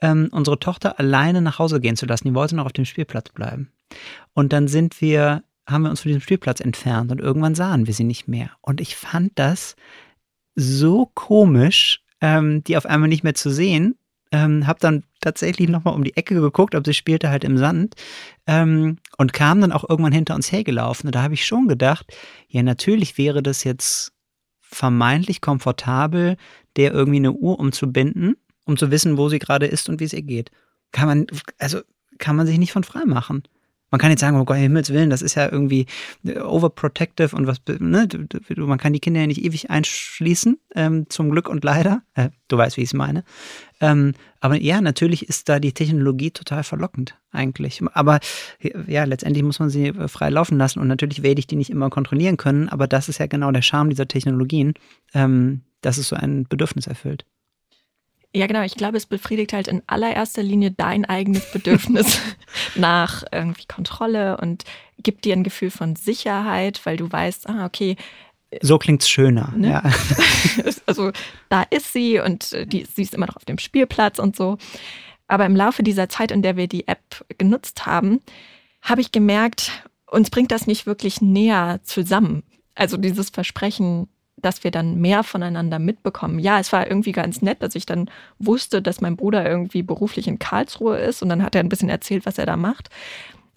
ähm, 0.02 0.30
unsere 0.32 0.58
Tochter 0.58 0.98
alleine 1.00 1.42
nach 1.42 1.60
Hause 1.60 1.80
gehen 1.80 1.96
zu 1.96 2.06
lassen. 2.08 2.28
Die 2.28 2.34
wollte 2.34 2.56
noch 2.56 2.66
auf 2.66 2.74
dem 2.74 2.86
Spielplatz 2.86 3.30
bleiben. 3.30 3.72
Und 4.34 4.54
dann 4.54 4.68
sind 4.68 5.02
wir 5.02 5.44
haben 5.68 5.84
wir 5.84 5.90
uns 5.90 6.02
von 6.02 6.10
diesem 6.10 6.22
Spielplatz 6.22 6.60
entfernt 6.60 7.12
und 7.12 7.20
irgendwann 7.20 7.56
sahen 7.56 7.88
wir 7.88 7.94
sie 7.94 8.04
nicht 8.04 8.28
mehr. 8.28 8.52
Und 8.62 8.82
ich 8.82 8.96
fand 8.96 9.32
das 9.36 9.76
so 10.56 11.10
komisch, 11.14 12.04
ähm, 12.20 12.64
die 12.64 12.78
auf 12.78 12.86
einmal 12.86 13.10
nicht 13.10 13.24
mehr 13.24 13.36
zu 13.36 13.50
sehen. 13.50 13.96
Ähm, 14.34 14.66
hab 14.66 14.80
dann 14.80 15.04
tatsächlich 15.20 15.68
nochmal 15.68 15.94
um 15.94 16.06
die 16.06 16.16
Ecke 16.16 16.40
geguckt, 16.40 16.74
ob 16.74 16.86
sie 16.86 16.94
spielte 16.94 17.30
halt 17.30 17.44
im 17.44 17.58
Sand 17.58 17.96
ähm, 18.48 18.98
und 19.18 19.34
kam 19.34 19.60
dann 19.60 19.74
auch 19.74 19.88
irgendwann 19.88 20.14
hinter 20.14 20.36
uns 20.36 20.52
hergelaufen. 20.52 21.08
Und 21.10 21.16
da 21.16 21.24
habe 21.24 21.34
ich 21.34 21.46
schon 21.46 21.68
gedacht, 21.68 22.16
ja, 22.48 22.64
natürlich 22.64 23.18
wäre 23.18 23.44
das 23.44 23.66
jetzt 23.66 24.14
vermeintlich 24.62 25.42
komfortabel, 25.42 26.38
der 26.78 26.94
irgendwie 26.94 27.18
eine 27.18 27.34
Uhr 27.34 27.60
umzubinden, 27.60 28.38
um 28.66 28.78
zu 28.78 28.90
wissen, 28.90 29.18
wo 29.18 29.28
sie 29.28 29.40
gerade 29.40 29.66
ist 29.66 29.90
und 29.90 30.00
wie 30.00 30.06
es 30.06 30.14
ihr 30.14 30.22
geht. 30.22 30.50
Kann 30.94 31.08
man, 31.08 31.28
also 31.60 31.82
kann 32.18 32.38
man 32.38 32.48
sich 32.48 32.58
nicht 32.58 32.72
von 32.72 32.86
frei 32.86 33.04
machen. 33.06 33.44
Man 33.92 34.00
kann 34.00 34.10
jetzt 34.10 34.22
sagen, 34.22 34.40
oh 34.40 34.46
Gott, 34.46 34.58
Himmels 34.58 34.92
Willen, 34.92 35.10
das 35.10 35.22
ist 35.22 35.36
ja 35.36 35.52
irgendwie 35.52 35.86
äh, 36.26 36.40
overprotective 36.40 37.36
und 37.36 37.46
was, 37.46 37.62
ne, 37.80 38.08
man 38.56 38.78
kann 38.78 38.94
die 38.94 39.02
Kinder 39.02 39.20
ja 39.20 39.28
nicht 39.28 39.44
ewig 39.44 39.70
einschließen, 39.70 40.58
ähm, 40.76 41.10
zum 41.10 41.30
Glück 41.30 41.50
und 41.50 41.64
leider. 41.64 42.02
Äh, 42.16 42.30
du 42.48 42.58
weißt, 42.58 42.78
wie 42.78 42.82
ich 42.82 42.90
es 42.90 42.94
meine. 42.94 43.24
Ähm, 43.82 44.14
aber 44.40 44.56
ja, 44.56 44.80
natürlich 44.80 45.28
ist 45.28 45.50
da 45.50 45.60
die 45.60 45.74
Technologie 45.74 46.32
total 46.32 46.64
verlockend, 46.64 47.18
eigentlich. 47.32 47.82
Aber 47.94 48.20
ja, 48.88 49.04
letztendlich 49.04 49.44
muss 49.44 49.60
man 49.60 49.70
sie 49.70 49.88
äh, 49.88 50.08
frei 50.08 50.30
laufen 50.30 50.58
lassen 50.58 50.80
und 50.80 50.88
natürlich 50.88 51.22
werde 51.22 51.40
ich 51.40 51.48
die 51.48 51.58
nicht 51.58 51.70
immer 51.70 51.90
kontrollieren 51.90 52.38
können, 52.38 52.70
aber 52.70 52.88
das 52.88 53.10
ist 53.10 53.20
ja 53.20 53.28
genau 53.28 53.52
der 53.52 53.62
Charme 53.62 53.90
dieser 53.90 54.08
Technologien, 54.08 54.74
ähm, 55.14 55.62
dass 55.82 55.98
es 55.98 56.08
so 56.08 56.16
ein 56.16 56.46
Bedürfnis 56.48 56.88
erfüllt. 56.88 57.26
Ja, 58.34 58.48
genau. 58.48 58.64
Ich 58.64 58.76
glaube, 58.76 58.98
es 58.98 59.06
befriedigt 59.06 59.52
halt 59.54 59.68
in 59.68 59.82
allererster 59.88 60.42
Linie 60.42 60.72
dein 60.72 61.06
eigenes 61.06 61.52
Bedürfnis 61.52 62.20
nach 62.76 63.24
irgendwie 63.32 63.66
Kontrolle 63.66 64.38
und 64.38 64.64
gibt 64.98 65.26
dir 65.26 65.34
ein 65.34 65.44
Gefühl 65.44 65.72
von 65.72 65.96
Sicherheit, 65.96 66.82
weil 66.86 66.98
du 66.98 67.12
weißt, 67.12 67.50
ah, 67.50 67.66
okay. 67.66 67.98
So 68.62 68.78
klingt's 68.78 69.10
schöner, 69.10 69.54
ne? 69.56 69.70
ja. 69.70 69.84
also 70.86 71.12
da 71.50 71.64
ist 71.64 71.94
sie 71.94 72.20
und 72.20 72.54
äh, 72.54 72.66
die, 72.66 72.86
sie 72.86 73.02
ist 73.02 73.14
immer 73.14 73.28
noch 73.28 73.38
auf 73.38 73.46
dem 73.46 73.58
Spielplatz 73.58 74.20
und 74.20 74.36
so. 74.36 74.58
Aber 75.28 75.46
im 75.46 75.56
Laufe 75.56 75.84
dieser 75.84 76.10
Zeit, 76.10 76.32
in 76.32 76.42
der 76.42 76.58
wir 76.58 76.68
die 76.68 76.88
App 76.88 77.26
genutzt 77.38 77.86
haben, 77.86 78.20
habe 78.82 79.02
ich 79.02 79.12
gemerkt, 79.12 79.72
uns 80.06 80.30
bringt 80.30 80.52
das 80.52 80.68
nicht 80.68 80.86
wirklich 80.86 81.22
näher 81.22 81.80
zusammen. 81.84 82.44
Also 82.76 82.98
dieses 82.98 83.30
Versprechen, 83.30 84.10
dass 84.42 84.64
wir 84.64 84.72
dann 84.72 85.00
mehr 85.00 85.24
voneinander 85.24 85.80
mitbekommen. 85.80 86.40
Ja, 86.40 86.60
es 86.60 86.72
war 86.72 86.88
irgendwie 86.88 87.12
ganz 87.12 87.42
nett, 87.42 87.62
dass 87.62 87.76
ich 87.76 87.86
dann 87.86 88.10
wusste, 88.40 88.82
dass 88.82 89.02
mein 89.02 89.16
Bruder 89.16 89.48
irgendwie 89.48 89.84
beruflich 89.84 90.28
in 90.28 90.40
Karlsruhe 90.40 90.98
ist 90.98 91.22
und 91.22 91.30
dann 91.30 91.44
hat 91.44 91.56
er 91.56 91.62
ein 91.62 91.70
bisschen 91.70 91.90
erzählt, 91.90 92.26
was 92.26 92.38
er 92.38 92.46
da 92.46 92.58
macht. 92.58 92.90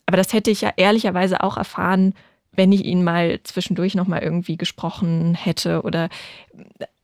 Aber 0.06 0.16
das 0.16 0.32
hätte 0.32 0.50
ich 0.50 0.60
ja 0.60 0.72
ehrlicherweise 0.76 1.42
auch 1.42 1.56
erfahren, 1.56 2.14
wenn 2.52 2.72
ich 2.72 2.84
ihn 2.84 3.02
mal 3.02 3.40
zwischendurch 3.42 3.94
nochmal 3.94 4.22
irgendwie 4.22 4.56
gesprochen 4.56 5.34
hätte 5.34 5.82
oder 5.82 6.08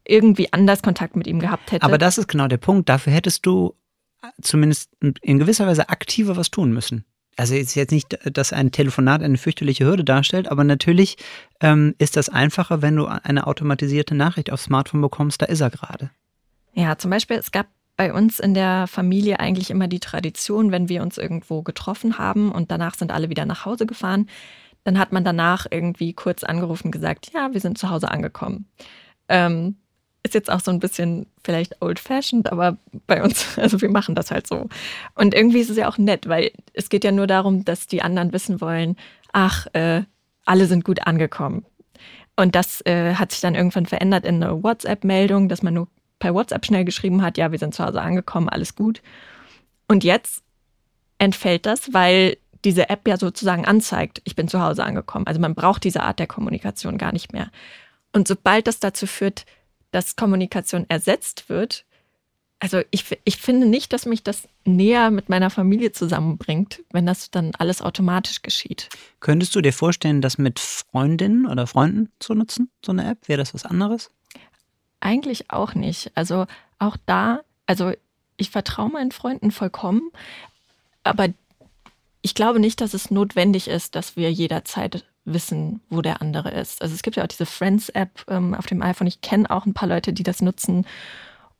irgendwie 0.04 0.52
anders 0.52 0.82
Kontakt 0.82 1.16
mit 1.16 1.26
ihm 1.26 1.40
gehabt 1.40 1.72
hätte. 1.72 1.84
Aber 1.84 1.98
das 1.98 2.18
ist 2.18 2.28
genau 2.28 2.48
der 2.48 2.58
Punkt. 2.58 2.88
Dafür 2.88 3.12
hättest 3.12 3.46
du 3.46 3.74
zumindest 4.42 4.90
in 5.00 5.38
gewisser 5.38 5.66
Weise 5.66 5.88
aktiver 5.88 6.36
was 6.36 6.50
tun 6.50 6.72
müssen. 6.72 7.04
Also 7.36 7.54
ist 7.54 7.74
jetzt 7.74 7.92
nicht, 7.92 8.18
dass 8.36 8.52
ein 8.52 8.70
Telefonat 8.72 9.22
eine 9.22 9.38
fürchterliche 9.38 9.84
Hürde 9.86 10.04
darstellt, 10.04 10.48
aber 10.48 10.64
natürlich 10.64 11.16
ähm, 11.60 11.94
ist 11.98 12.16
das 12.16 12.28
einfacher, 12.28 12.82
wenn 12.82 12.96
du 12.96 13.06
eine 13.06 13.46
automatisierte 13.46 14.14
Nachricht 14.14 14.52
aufs 14.52 14.64
Smartphone 14.64 15.00
bekommst, 15.00 15.40
da 15.40 15.46
ist 15.46 15.60
er 15.60 15.70
gerade. 15.70 16.10
Ja, 16.74 16.98
zum 16.98 17.10
Beispiel, 17.10 17.36
es 17.36 17.50
gab 17.50 17.66
bei 17.96 18.12
uns 18.12 18.40
in 18.40 18.54
der 18.54 18.86
Familie 18.86 19.40
eigentlich 19.40 19.70
immer 19.70 19.88
die 19.88 20.00
Tradition, 20.00 20.72
wenn 20.72 20.88
wir 20.88 21.02
uns 21.02 21.18
irgendwo 21.18 21.62
getroffen 21.62 22.18
haben 22.18 22.50
und 22.50 22.70
danach 22.70 22.94
sind 22.94 23.12
alle 23.12 23.28
wieder 23.28 23.44
nach 23.44 23.66
Hause 23.66 23.86
gefahren, 23.86 24.28
dann 24.84 24.98
hat 24.98 25.12
man 25.12 25.24
danach 25.24 25.66
irgendwie 25.70 26.14
kurz 26.14 26.42
angerufen 26.42 26.86
und 26.86 26.92
gesagt, 26.92 27.30
ja, 27.34 27.52
wir 27.52 27.60
sind 27.60 27.76
zu 27.76 27.90
Hause 27.90 28.10
angekommen. 28.10 28.66
Ähm, 29.28 29.76
ist 30.22 30.34
jetzt 30.34 30.50
auch 30.50 30.60
so 30.60 30.70
ein 30.70 30.80
bisschen 30.80 31.26
vielleicht 31.42 31.80
old-fashioned, 31.80 32.52
aber 32.52 32.76
bei 33.06 33.22
uns, 33.22 33.46
also 33.58 33.80
wir 33.80 33.90
machen 33.90 34.14
das 34.14 34.30
halt 34.30 34.46
so. 34.46 34.68
Und 35.14 35.34
irgendwie 35.34 35.60
ist 35.60 35.70
es 35.70 35.76
ja 35.76 35.88
auch 35.88 35.98
nett, 35.98 36.28
weil 36.28 36.52
es 36.72 36.88
geht 36.88 37.04
ja 37.04 37.12
nur 37.12 37.26
darum, 37.26 37.64
dass 37.64 37.86
die 37.86 38.02
anderen 38.02 38.32
wissen 38.32 38.60
wollen, 38.60 38.96
ach, 39.32 39.66
äh, 39.72 40.02
alle 40.44 40.66
sind 40.66 40.84
gut 40.84 41.06
angekommen. 41.06 41.64
Und 42.36 42.54
das 42.54 42.84
äh, 42.86 43.14
hat 43.14 43.32
sich 43.32 43.40
dann 43.40 43.54
irgendwann 43.54 43.86
verändert 43.86 44.24
in 44.24 44.42
eine 44.42 44.62
WhatsApp-Meldung, 44.62 45.48
dass 45.48 45.62
man 45.62 45.74
nur 45.74 45.88
per 46.18 46.34
WhatsApp 46.34 46.66
schnell 46.66 46.84
geschrieben 46.84 47.22
hat, 47.22 47.38
ja, 47.38 47.50
wir 47.50 47.58
sind 47.58 47.74
zu 47.74 47.84
Hause 47.84 48.00
angekommen, 48.00 48.48
alles 48.48 48.74
gut. 48.74 49.02
Und 49.88 50.04
jetzt 50.04 50.42
entfällt 51.18 51.66
das, 51.66 51.92
weil 51.92 52.36
diese 52.64 52.90
App 52.90 53.08
ja 53.08 53.16
sozusagen 53.16 53.64
anzeigt, 53.64 54.20
ich 54.24 54.36
bin 54.36 54.48
zu 54.48 54.60
Hause 54.60 54.84
angekommen. 54.84 55.26
Also 55.26 55.40
man 55.40 55.54
braucht 55.54 55.84
diese 55.84 56.02
Art 56.02 56.18
der 56.18 56.26
Kommunikation 56.26 56.98
gar 56.98 57.12
nicht 57.12 57.32
mehr. 57.32 57.50
Und 58.12 58.28
sobald 58.28 58.66
das 58.66 58.80
dazu 58.80 59.06
führt, 59.06 59.46
dass 59.90 60.16
Kommunikation 60.16 60.86
ersetzt 60.88 61.48
wird, 61.48 61.84
also 62.60 62.82
ich, 62.90 63.18
ich 63.24 63.38
finde 63.38 63.66
nicht, 63.66 63.92
dass 63.94 64.04
mich 64.04 64.22
das 64.22 64.46
näher 64.66 65.10
mit 65.10 65.30
meiner 65.30 65.48
Familie 65.48 65.92
zusammenbringt, 65.92 66.82
wenn 66.92 67.06
das 67.06 67.30
dann 67.30 67.52
alles 67.58 67.80
automatisch 67.80 68.42
geschieht. 68.42 68.90
Könntest 69.20 69.54
du 69.54 69.62
dir 69.62 69.72
vorstellen, 69.72 70.20
das 70.20 70.36
mit 70.36 70.60
Freundinnen 70.60 71.46
oder 71.46 71.66
Freunden 71.66 72.12
zu 72.18 72.34
nutzen, 72.34 72.70
so 72.84 72.92
eine 72.92 73.10
App? 73.10 73.28
Wäre 73.28 73.38
das 73.38 73.54
was 73.54 73.64
anderes? 73.64 74.10
Eigentlich 75.00 75.50
auch 75.50 75.74
nicht. 75.74 76.12
Also 76.14 76.46
auch 76.78 76.98
da, 77.06 77.40
also 77.64 77.92
ich 78.36 78.50
vertraue 78.50 78.90
meinen 78.90 79.10
Freunden 79.10 79.52
vollkommen, 79.52 80.10
aber 81.02 81.28
ich 82.20 82.34
glaube 82.34 82.60
nicht, 82.60 82.82
dass 82.82 82.92
es 82.92 83.10
notwendig 83.10 83.68
ist, 83.68 83.94
dass 83.94 84.16
wir 84.16 84.30
jederzeit 84.30 85.06
wissen, 85.24 85.80
wo 85.90 86.02
der 86.02 86.20
andere 86.22 86.50
ist. 86.50 86.82
Also 86.82 86.94
es 86.94 87.02
gibt 87.02 87.16
ja 87.16 87.22
auch 87.22 87.28
diese 87.28 87.46
Friends-App 87.46 88.24
ähm, 88.28 88.54
auf 88.54 88.66
dem 88.66 88.82
iPhone. 88.82 89.06
Ich 89.06 89.20
kenne 89.20 89.50
auch 89.50 89.66
ein 89.66 89.74
paar 89.74 89.88
Leute, 89.88 90.12
die 90.12 90.22
das 90.22 90.42
nutzen 90.42 90.86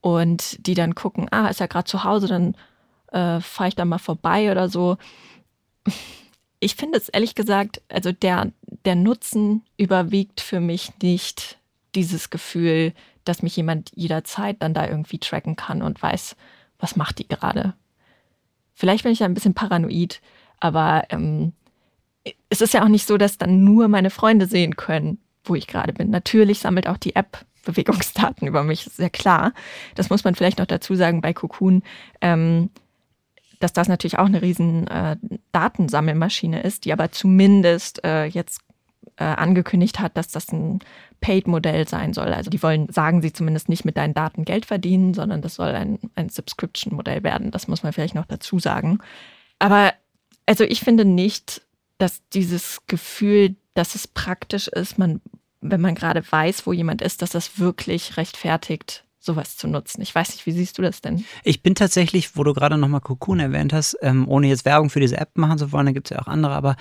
und 0.01 0.67
die 0.67 0.75
dann 0.75 0.95
gucken, 0.95 1.29
ah, 1.31 1.49
ist 1.49 1.61
er 1.61 1.69
gerade 1.69 1.85
zu 1.85 2.05
Hause, 2.05 2.27
dann 2.27 2.55
äh, 3.13 3.41
fahre 3.41 3.69
ich 3.69 3.75
da 3.75 3.85
mal 3.85 3.99
vorbei 3.99 4.51
oder 4.51 4.69
so. 4.69 4.97
Ich 6.63 6.75
finde 6.75 6.99
es 6.99 7.09
ehrlich 7.09 7.35
gesagt, 7.35 7.81
also 7.89 8.13
der, 8.13 8.53
der 8.85 8.95
Nutzen 8.95 9.63
überwiegt 9.79 10.43
für 10.43 10.61
mich 10.61 10.93
nicht 11.01 11.59
dieses 11.95 12.29
Gefühl, 12.29 12.93
dass 13.25 13.43
mich 13.43 13.57
jemand 13.57 13.93
jederzeit 13.95 14.63
dann 14.63 14.75
da 14.75 14.87
irgendwie 14.87 15.19
tracken 15.19 15.57
kann 15.57 15.81
und 15.81 16.03
weiß, 16.03 16.37
was 16.79 16.97
macht 16.97 17.19
die 17.19 17.27
gerade. 17.27 17.73
Vielleicht 18.75 19.05
bin 19.05 19.13
ich 19.13 19.21
da 19.21 19.25
ein 19.25 19.33
bisschen 19.33 19.55
paranoid, 19.55 20.21
aber 20.59 21.05
ähm, 21.09 21.55
es 22.49 22.61
ist 22.61 22.75
ja 22.75 22.83
auch 22.83 22.89
nicht 22.89 23.07
so, 23.07 23.17
dass 23.17 23.39
dann 23.39 23.65
nur 23.65 23.89
meine 23.89 24.11
Freunde 24.11 24.47
sehen 24.47 24.77
können, 24.77 25.19
wo 25.45 25.55
ich 25.55 25.67
gerade 25.67 25.93
bin. 25.93 26.11
Natürlich 26.11 26.61
sammelt 26.61 26.89
auch 26.89 26.99
die 26.99 27.17
App 27.17 27.45
Bewegungsdaten 27.65 28.49
über 28.49 28.63
mich, 28.63 28.85
sehr 28.85 29.11
klar. 29.11 29.53
Das 29.95 30.11
muss 30.11 30.25
man 30.25 30.35
vielleicht 30.35 30.59
noch 30.59 30.67
dazu 30.67 30.95
sagen 30.95 31.21
bei 31.21 31.33
Cocoon, 31.33 31.83
ähm, 32.21 32.71
dass 33.59 33.73
das 33.73 33.89
natürlich 33.89 34.19
auch 34.19 34.27
eine 34.27 34.41
riesen 34.41 34.87
äh, 34.89 35.17
Datensammelmaschine 35.53 36.63
ist, 36.63 36.85
die 36.85 36.93
aber 36.93 37.13
zumindest 37.13 38.03
äh, 38.05 38.25
jetzt 38.25 38.63
äh, 39.17 39.25
angekündigt 39.25 40.01
hat, 40.01 40.17
dass 40.17 40.29
das 40.29 40.51
ein 40.51 40.79
Paid-Modell 41.21 41.87
sein 41.87 42.15
soll. 42.15 42.33
Also 42.33 42.49
die 42.49 42.63
wollen, 42.63 42.91
sagen 42.91 43.21
sie 43.21 43.33
zumindest 43.33 43.69
nicht 43.69 43.85
mit 43.85 43.99
deinen 43.99 44.15
Daten 44.15 44.47
Geld 44.47 44.65
verdienen, 44.65 45.13
sondern 45.13 45.43
das 45.43 45.57
soll 45.57 45.69
ein, 45.69 45.99
ein 46.15 46.31
Subscription-Modell 46.31 47.23
werden. 47.23 47.51
Das 47.51 47.69
muss 47.69 47.83
man 47.83 47.93
vielleicht 47.93 48.15
noch 48.15 48.25
dazu 48.25 48.59
sagen. 48.59 49.01
Aber 49.59 49.93
also 50.47 50.65
ich 50.65 50.81
finde 50.81 51.05
nicht, 51.05 51.61
dass 52.01 52.27
dieses 52.33 52.81
Gefühl, 52.87 53.57
dass 53.75 53.95
es 53.95 54.09
praktisch 54.09 54.69
ist, 54.69 54.99
man, 54.99 55.21
wenn 55.61 55.81
man 55.81 55.95
gerade 55.95 56.23
weiß, 56.29 56.67
wo 56.67 56.73
jemand 56.73 57.03
ist, 57.03 57.23
dass 57.23 57.31
das 57.31 57.59
wirklich 57.59 58.17
rechtfertigt, 58.17 59.05
sowas 59.19 59.57
zu 59.59 59.69
nutzen. 59.69 60.01
Ich 60.01 60.15
weiß 60.15 60.31
nicht, 60.31 60.47
wie 60.47 60.53
siehst 60.53 60.79
du 60.79 60.83
das 60.83 61.03
denn? 61.03 61.25
Ich 61.45 61.63
bin 61.63 61.75
tatsächlich, 61.75 62.37
wo 62.37 62.43
du 62.43 62.55
gerade 62.55 62.79
nochmal 62.79 63.03
Cocoon 63.03 63.39
erwähnt 63.39 63.73
hast, 63.73 63.97
ähm, 64.01 64.27
ohne 64.27 64.49
jetzt 64.49 64.65
Werbung 64.65 64.89
für 64.89 65.01
diese 65.01 65.19
App 65.19 65.37
machen 65.37 65.59
zu 65.59 65.73
wollen, 65.73 65.87
da 65.87 65.93
gibt 65.93 66.11
es 66.11 66.17
ja 66.17 66.23
auch 66.23 66.27
andere, 66.27 66.55
aber 66.55 66.77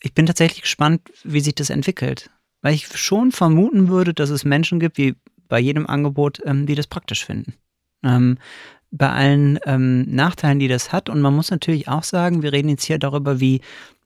ich 0.00 0.14
bin 0.14 0.26
tatsächlich 0.26 0.62
gespannt, 0.62 1.02
wie 1.22 1.40
sich 1.40 1.54
das 1.54 1.70
entwickelt. 1.70 2.30
Weil 2.62 2.74
ich 2.74 2.86
schon 2.96 3.30
vermuten 3.30 3.88
würde, 3.88 4.14
dass 4.14 4.30
es 4.30 4.44
Menschen 4.44 4.80
gibt, 4.80 4.96
wie 4.96 5.16
bei 5.48 5.60
jedem 5.60 5.86
Angebot, 5.86 6.40
ähm, 6.46 6.66
die 6.66 6.74
das 6.74 6.86
praktisch 6.86 7.24
finden. 7.26 7.54
Ähm, 8.02 8.38
bei 8.92 9.10
allen 9.10 9.58
ähm, 9.64 10.02
Nachteilen, 10.14 10.58
die 10.58 10.68
das 10.68 10.92
hat. 10.92 11.08
Und 11.08 11.20
man 11.20 11.34
muss 11.34 11.50
natürlich 11.50 11.88
auch 11.88 12.04
sagen, 12.04 12.42
wir 12.42 12.52
reden 12.52 12.68
jetzt 12.68 12.84
hier 12.84 12.98
darüber, 12.98 13.40
wie 13.40 13.62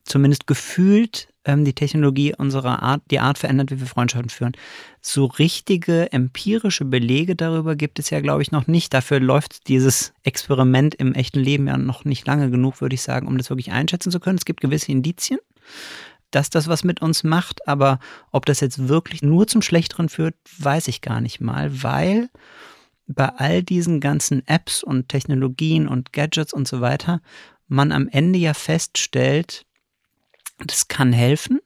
zumindest 0.06 0.46
gefühlt 0.46 1.28
ähm, 1.44 1.64
die 1.64 1.74
Technologie 1.74 2.34
unserer 2.36 2.82
Art, 2.82 3.02
die 3.10 3.20
Art 3.20 3.38
verändert, 3.38 3.70
wie 3.70 3.80
wir 3.80 3.86
Freundschaften 3.86 4.30
führen. 4.30 4.52
So 5.00 5.26
richtige 5.26 6.12
empirische 6.12 6.84
Belege 6.84 7.36
darüber 7.36 7.76
gibt 7.76 7.98
es 7.98 8.10
ja, 8.10 8.20
glaube 8.20 8.42
ich, 8.42 8.52
noch 8.52 8.66
nicht. 8.66 8.94
Dafür 8.94 9.20
läuft 9.20 9.68
dieses 9.68 10.12
Experiment 10.22 10.94
im 10.94 11.14
echten 11.14 11.40
Leben 11.40 11.66
ja 11.68 11.76
noch 11.76 12.04
nicht 12.04 12.26
lange 12.26 12.50
genug, 12.50 12.80
würde 12.80 12.94
ich 12.94 13.02
sagen, 13.02 13.26
um 13.26 13.38
das 13.38 13.50
wirklich 13.50 13.72
einschätzen 13.72 14.10
zu 14.10 14.20
können. 14.20 14.38
Es 14.38 14.44
gibt 14.44 14.60
gewisse 14.60 14.92
Indizien, 14.92 15.40
dass 16.30 16.50
das 16.50 16.68
was 16.68 16.84
mit 16.84 17.02
uns 17.02 17.24
macht, 17.24 17.66
aber 17.68 17.98
ob 18.32 18.46
das 18.46 18.60
jetzt 18.60 18.88
wirklich 18.88 19.22
nur 19.22 19.46
zum 19.46 19.62
Schlechteren 19.62 20.08
führt, 20.08 20.34
weiß 20.58 20.88
ich 20.88 21.00
gar 21.00 21.20
nicht 21.20 21.40
mal, 21.40 21.82
weil 21.82 22.28
bei 23.06 23.28
all 23.28 23.62
diesen 23.62 24.00
ganzen 24.00 24.46
Apps 24.48 24.82
und 24.82 25.08
Technologien 25.08 25.86
und 25.86 26.12
Gadgets 26.12 26.52
und 26.52 26.66
so 26.66 26.80
weiter 26.80 27.20
man 27.68 27.92
am 27.92 28.08
Ende 28.08 28.38
ja 28.38 28.54
feststellt, 28.54 29.65
das 30.58 30.88
kann 30.88 31.12
helfen, 31.12 31.60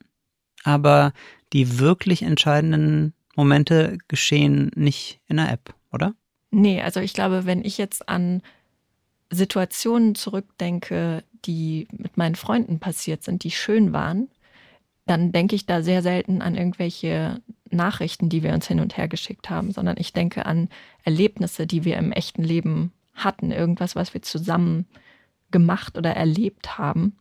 aber 0.65 1.13
die 1.53 1.79
wirklich 1.79 2.23
entscheidenden 2.23 3.15
Momente 3.37 3.99
geschehen 4.09 4.71
nicht 4.75 5.21
in 5.27 5.37
der 5.37 5.51
App, 5.51 5.75
oder? 5.93 6.15
Nee, 6.51 6.83
also 6.83 7.01
ich 7.01 7.15
glaube, 7.15 7.47
wenn 7.47 7.65
ich 7.65 7.79
jetzt 7.79 8.09
an 8.09 8.43
Situationen 9.31 10.15
zurückdenke, 10.15 11.23
die 11.45 11.87
mit 11.93 12.17
meinen 12.17 12.35
Freunden 12.35 12.81
passiert 12.81 13.23
sind, 13.23 13.45
die 13.45 13.53
schön 13.53 13.93
waren, 13.93 14.29
dann 15.07 15.33
denke 15.33 15.57
ich 15.57 15.67
da 15.67 15.83
sehr 15.83 16.03
selten 16.03 16.43
an 16.43 16.57
irgendwelche 16.57 17.41
Nachrichten, 17.71 18.29
die 18.29 18.43
wir 18.43 18.53
uns 18.53 18.67
hin 18.67 18.81
und 18.81 18.97
her 18.97 19.09
geschickt 19.09 19.49
haben, 19.51 19.73
sondern 19.73 19.97
ich 19.99 20.13
denke 20.13 20.47
an 20.47 20.69
Erlebnisse, 21.05 21.67
die 21.67 21.85
wir 21.85 21.97
im 21.97 22.13
echten 22.13 22.43
Leben 22.43 22.93
hatten, 23.15 23.51
irgendwas, 23.53 23.97
was 23.97 24.15
wir 24.15 24.23
zusammen 24.23 24.87
gemacht 25.51 25.97
oder 25.97 26.15
erlebt 26.15 26.79
haben. 26.79 27.17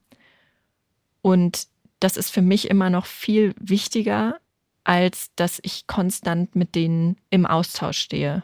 Und 1.21 1.67
das 1.99 2.17
ist 2.17 2.29
für 2.29 2.41
mich 2.41 2.69
immer 2.69 2.89
noch 2.89 3.05
viel 3.05 3.53
wichtiger, 3.59 4.39
als 4.83 5.29
dass 5.35 5.59
ich 5.63 5.87
konstant 5.87 6.55
mit 6.55 6.75
denen 6.75 7.17
im 7.29 7.45
Austausch 7.45 7.99
stehe. 7.99 8.43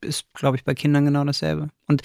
Ist, 0.00 0.26
glaube 0.34 0.56
ich, 0.56 0.64
bei 0.64 0.74
Kindern 0.74 1.06
genau 1.06 1.24
dasselbe. 1.24 1.70
Und 1.86 2.02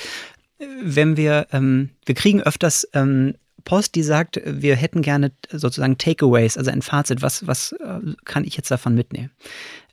äh, 0.60 0.66
wenn 0.82 1.18
wir, 1.18 1.48
ähm, 1.52 1.90
wir 2.06 2.16
kriegen 2.16 2.42
öfters 2.42 2.88
ähm, 2.94 3.36
Post, 3.66 3.96
die 3.96 4.04
sagt, 4.04 4.40
wir 4.46 4.76
hätten 4.76 5.02
gerne 5.02 5.32
sozusagen 5.52 5.98
Takeaways, 5.98 6.58
also 6.58 6.72
ein 6.72 6.84
Fazit, 6.84 7.22
was, 7.22 7.48
was 7.48 7.74
äh, 7.74 8.00
kann 8.24 8.46
ich 8.46 8.56
jetzt 8.56 8.70
davon 8.72 8.94
mitnehmen? 8.94 9.32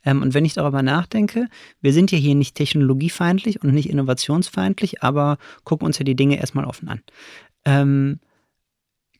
Ähm, 0.05 0.21
und 0.21 0.33
wenn 0.33 0.45
ich 0.45 0.53
darüber 0.53 0.83
nachdenke, 0.83 1.47
wir 1.81 1.91
sind 1.91 2.11
ja 2.11 2.17
hier 2.17 2.35
nicht 2.35 2.55
technologiefeindlich 2.55 3.63
und 3.63 3.73
nicht 3.73 3.89
innovationsfeindlich, 3.89 5.01
aber 5.01 5.37
gucken 5.63 5.87
uns 5.87 5.97
ja 5.97 6.05
die 6.05 6.15
Dinge 6.15 6.37
erstmal 6.37 6.65
offen 6.65 6.87
an. 6.87 7.01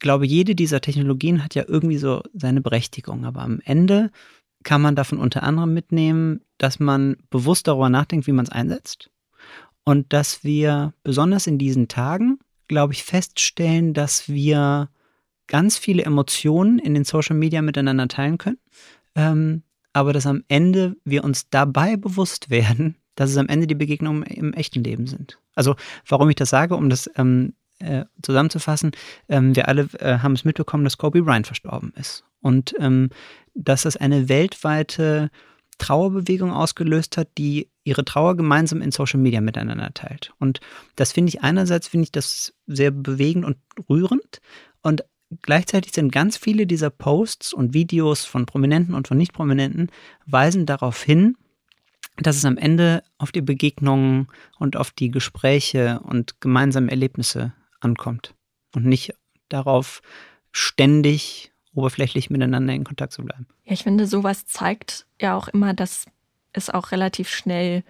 Glaube, 0.03 0.27
jede 0.27 0.53
dieser 0.53 0.81
Technologien 0.81 1.41
hat 1.41 1.55
ja 1.55 1.63
irgendwie 1.65 1.97
so 1.97 2.21
seine 2.33 2.59
Berechtigung, 2.59 3.23
aber 3.23 3.41
am 3.41 3.61
Ende 3.63 4.11
kann 4.63 4.81
man 4.81 4.97
davon 4.97 5.17
unter 5.17 5.43
anderem 5.43 5.73
mitnehmen, 5.73 6.41
dass 6.57 6.77
man 6.77 7.15
bewusst 7.29 7.69
darüber 7.69 7.87
nachdenkt, 7.87 8.27
wie 8.27 8.33
man 8.33 8.43
es 8.43 8.51
einsetzt 8.51 9.09
und 9.85 10.11
dass 10.11 10.43
wir 10.43 10.93
besonders 11.03 11.47
in 11.47 11.57
diesen 11.57 11.87
Tagen, 11.87 12.39
glaube 12.67 12.91
ich, 12.91 13.05
feststellen, 13.05 13.93
dass 13.93 14.27
wir 14.27 14.89
ganz 15.47 15.77
viele 15.77 16.03
Emotionen 16.03 16.79
in 16.79 16.95
den 16.95 17.05
Social 17.05 17.37
Media 17.37 17.61
miteinander 17.61 18.09
teilen 18.09 18.37
können. 18.37 18.59
Ähm, 19.15 19.63
aber 19.93 20.11
dass 20.11 20.25
am 20.25 20.43
Ende 20.49 20.97
wir 21.05 21.23
uns 21.23 21.49
dabei 21.49 21.95
bewusst 21.95 22.49
werden, 22.49 22.97
dass 23.15 23.29
es 23.29 23.37
am 23.37 23.47
Ende 23.47 23.67
die 23.67 23.75
Begegnungen 23.75 24.23
im 24.23 24.51
echten 24.51 24.83
Leben 24.83 25.07
sind. 25.07 25.39
Also 25.55 25.77
warum 26.05 26.29
ich 26.29 26.35
das 26.35 26.49
sage, 26.49 26.75
um 26.75 26.89
das 26.89 27.09
ähm, 27.15 27.53
äh, 27.83 28.05
zusammenzufassen, 28.21 28.91
ähm, 29.29 29.55
wir 29.55 29.67
alle 29.67 29.87
äh, 29.99 30.19
haben 30.19 30.33
es 30.33 30.45
mitbekommen, 30.45 30.83
dass 30.83 30.97
Kobe 30.97 31.21
Bryant 31.21 31.47
verstorben 31.47 31.93
ist. 31.95 32.23
Und 32.41 32.73
ähm, 32.79 33.09
dass 33.53 33.85
es 33.85 33.97
eine 33.97 34.29
weltweite 34.29 35.29
Trauerbewegung 35.77 36.51
ausgelöst 36.51 37.17
hat, 37.17 37.29
die 37.37 37.69
ihre 37.83 38.05
Trauer 38.05 38.37
gemeinsam 38.37 38.81
in 38.81 38.91
Social 38.91 39.19
Media 39.19 39.41
miteinander 39.41 39.93
teilt. 39.93 40.33
Und 40.39 40.59
das 40.95 41.11
finde 41.11 41.29
ich 41.29 41.41
einerseits 41.41 41.87
finde 41.87 42.05
ich 42.05 42.11
das 42.11 42.53
sehr 42.67 42.91
bewegend 42.91 43.45
und 43.45 43.57
rührend 43.89 44.39
und 44.81 45.03
gleichzeitig 45.41 45.93
sind 45.93 46.11
ganz 46.11 46.37
viele 46.37 46.67
dieser 46.67 46.89
Posts 46.89 47.53
und 47.53 47.73
Videos 47.73 48.25
von 48.25 48.45
Prominenten 48.45 48.93
und 48.93 49.07
von 49.07 49.17
Nicht-Prominenten 49.17 49.89
weisen 50.25 50.65
darauf 50.65 51.01
hin, 51.01 51.35
dass 52.17 52.37
es 52.37 52.45
am 52.45 52.57
Ende 52.57 53.03
auf 53.17 53.31
die 53.31 53.41
Begegnungen 53.41 54.27
und 54.59 54.77
auf 54.77 54.91
die 54.91 55.09
Gespräche 55.09 55.99
und 56.03 56.39
gemeinsame 56.41 56.91
Erlebnisse 56.91 57.53
ankommt 57.83 58.33
und 58.75 58.85
nicht 58.85 59.13
darauf, 59.49 60.01
ständig 60.51 61.51
oberflächlich 61.73 62.29
miteinander 62.29 62.73
in 62.73 62.83
Kontakt 62.83 63.13
zu 63.13 63.23
bleiben. 63.23 63.47
Ja, 63.65 63.73
ich 63.73 63.83
finde, 63.83 64.07
sowas 64.07 64.45
zeigt 64.45 65.05
ja 65.19 65.35
auch 65.35 65.47
immer, 65.47 65.73
dass 65.73 66.05
es 66.53 66.69
auch 66.69 66.91
relativ 66.91 67.29
schnell 67.29 67.83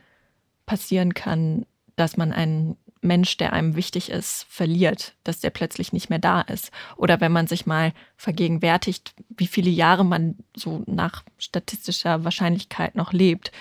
passieren 0.65 1.13
kann, 1.13 1.65
dass 1.95 2.17
man 2.17 2.31
einen 2.31 2.77
Mensch, 3.01 3.35
der 3.35 3.51
einem 3.51 3.75
wichtig 3.75 4.09
ist, 4.09 4.45
verliert, 4.49 5.15
dass 5.23 5.41
der 5.41 5.49
plötzlich 5.49 5.91
nicht 5.91 6.09
mehr 6.09 6.19
da 6.19 6.41
ist. 6.41 6.71
Oder 6.95 7.19
wenn 7.19 7.33
man 7.33 7.47
sich 7.47 7.65
mal 7.65 7.93
vergegenwärtigt, 8.15 9.13
wie 9.29 9.47
viele 9.47 9.69
Jahre 9.69 10.05
man 10.05 10.37
so 10.55 10.83
nach 10.87 11.23
statistischer 11.37 12.23
Wahrscheinlichkeit 12.23 12.95
noch 12.95 13.11
lebt, 13.11 13.51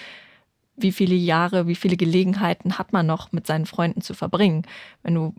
wie 0.76 0.92
viele 0.92 1.16
Jahre, 1.16 1.66
wie 1.66 1.74
viele 1.74 1.96
Gelegenheiten 1.96 2.78
hat 2.78 2.92
man 2.92 3.06
noch 3.06 3.32
mit 3.32 3.46
seinen 3.46 3.66
Freunden 3.66 4.00
zu 4.00 4.14
verbringen. 4.14 4.62
Wenn 5.02 5.14
du 5.14 5.34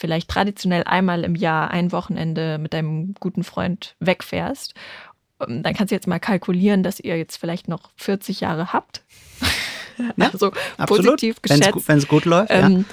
vielleicht 0.00 0.28
traditionell 0.28 0.84
einmal 0.84 1.24
im 1.24 1.34
Jahr 1.34 1.70
ein 1.70 1.92
Wochenende 1.92 2.58
mit 2.58 2.72
deinem 2.72 3.14
guten 3.20 3.44
Freund 3.44 3.94
wegfährst, 4.00 4.74
ähm, 5.40 5.62
dann 5.62 5.74
kannst 5.74 5.90
du 5.90 5.94
jetzt 5.94 6.06
mal 6.06 6.18
kalkulieren, 6.18 6.82
dass 6.82 6.98
ihr 7.00 7.16
jetzt 7.16 7.36
vielleicht 7.36 7.68
noch 7.68 7.90
40 7.96 8.40
Jahre 8.40 8.72
habt. 8.72 9.02
Ja, 10.16 10.30
also 10.32 10.52
absolut. 10.78 11.06
positiv 11.06 11.42
geschätzt. 11.42 11.88
Wenn 11.88 11.98
es 11.98 12.08
gut, 12.08 12.22
gut, 12.22 12.24
läuft. 12.24 12.50
Ähm, 12.50 12.86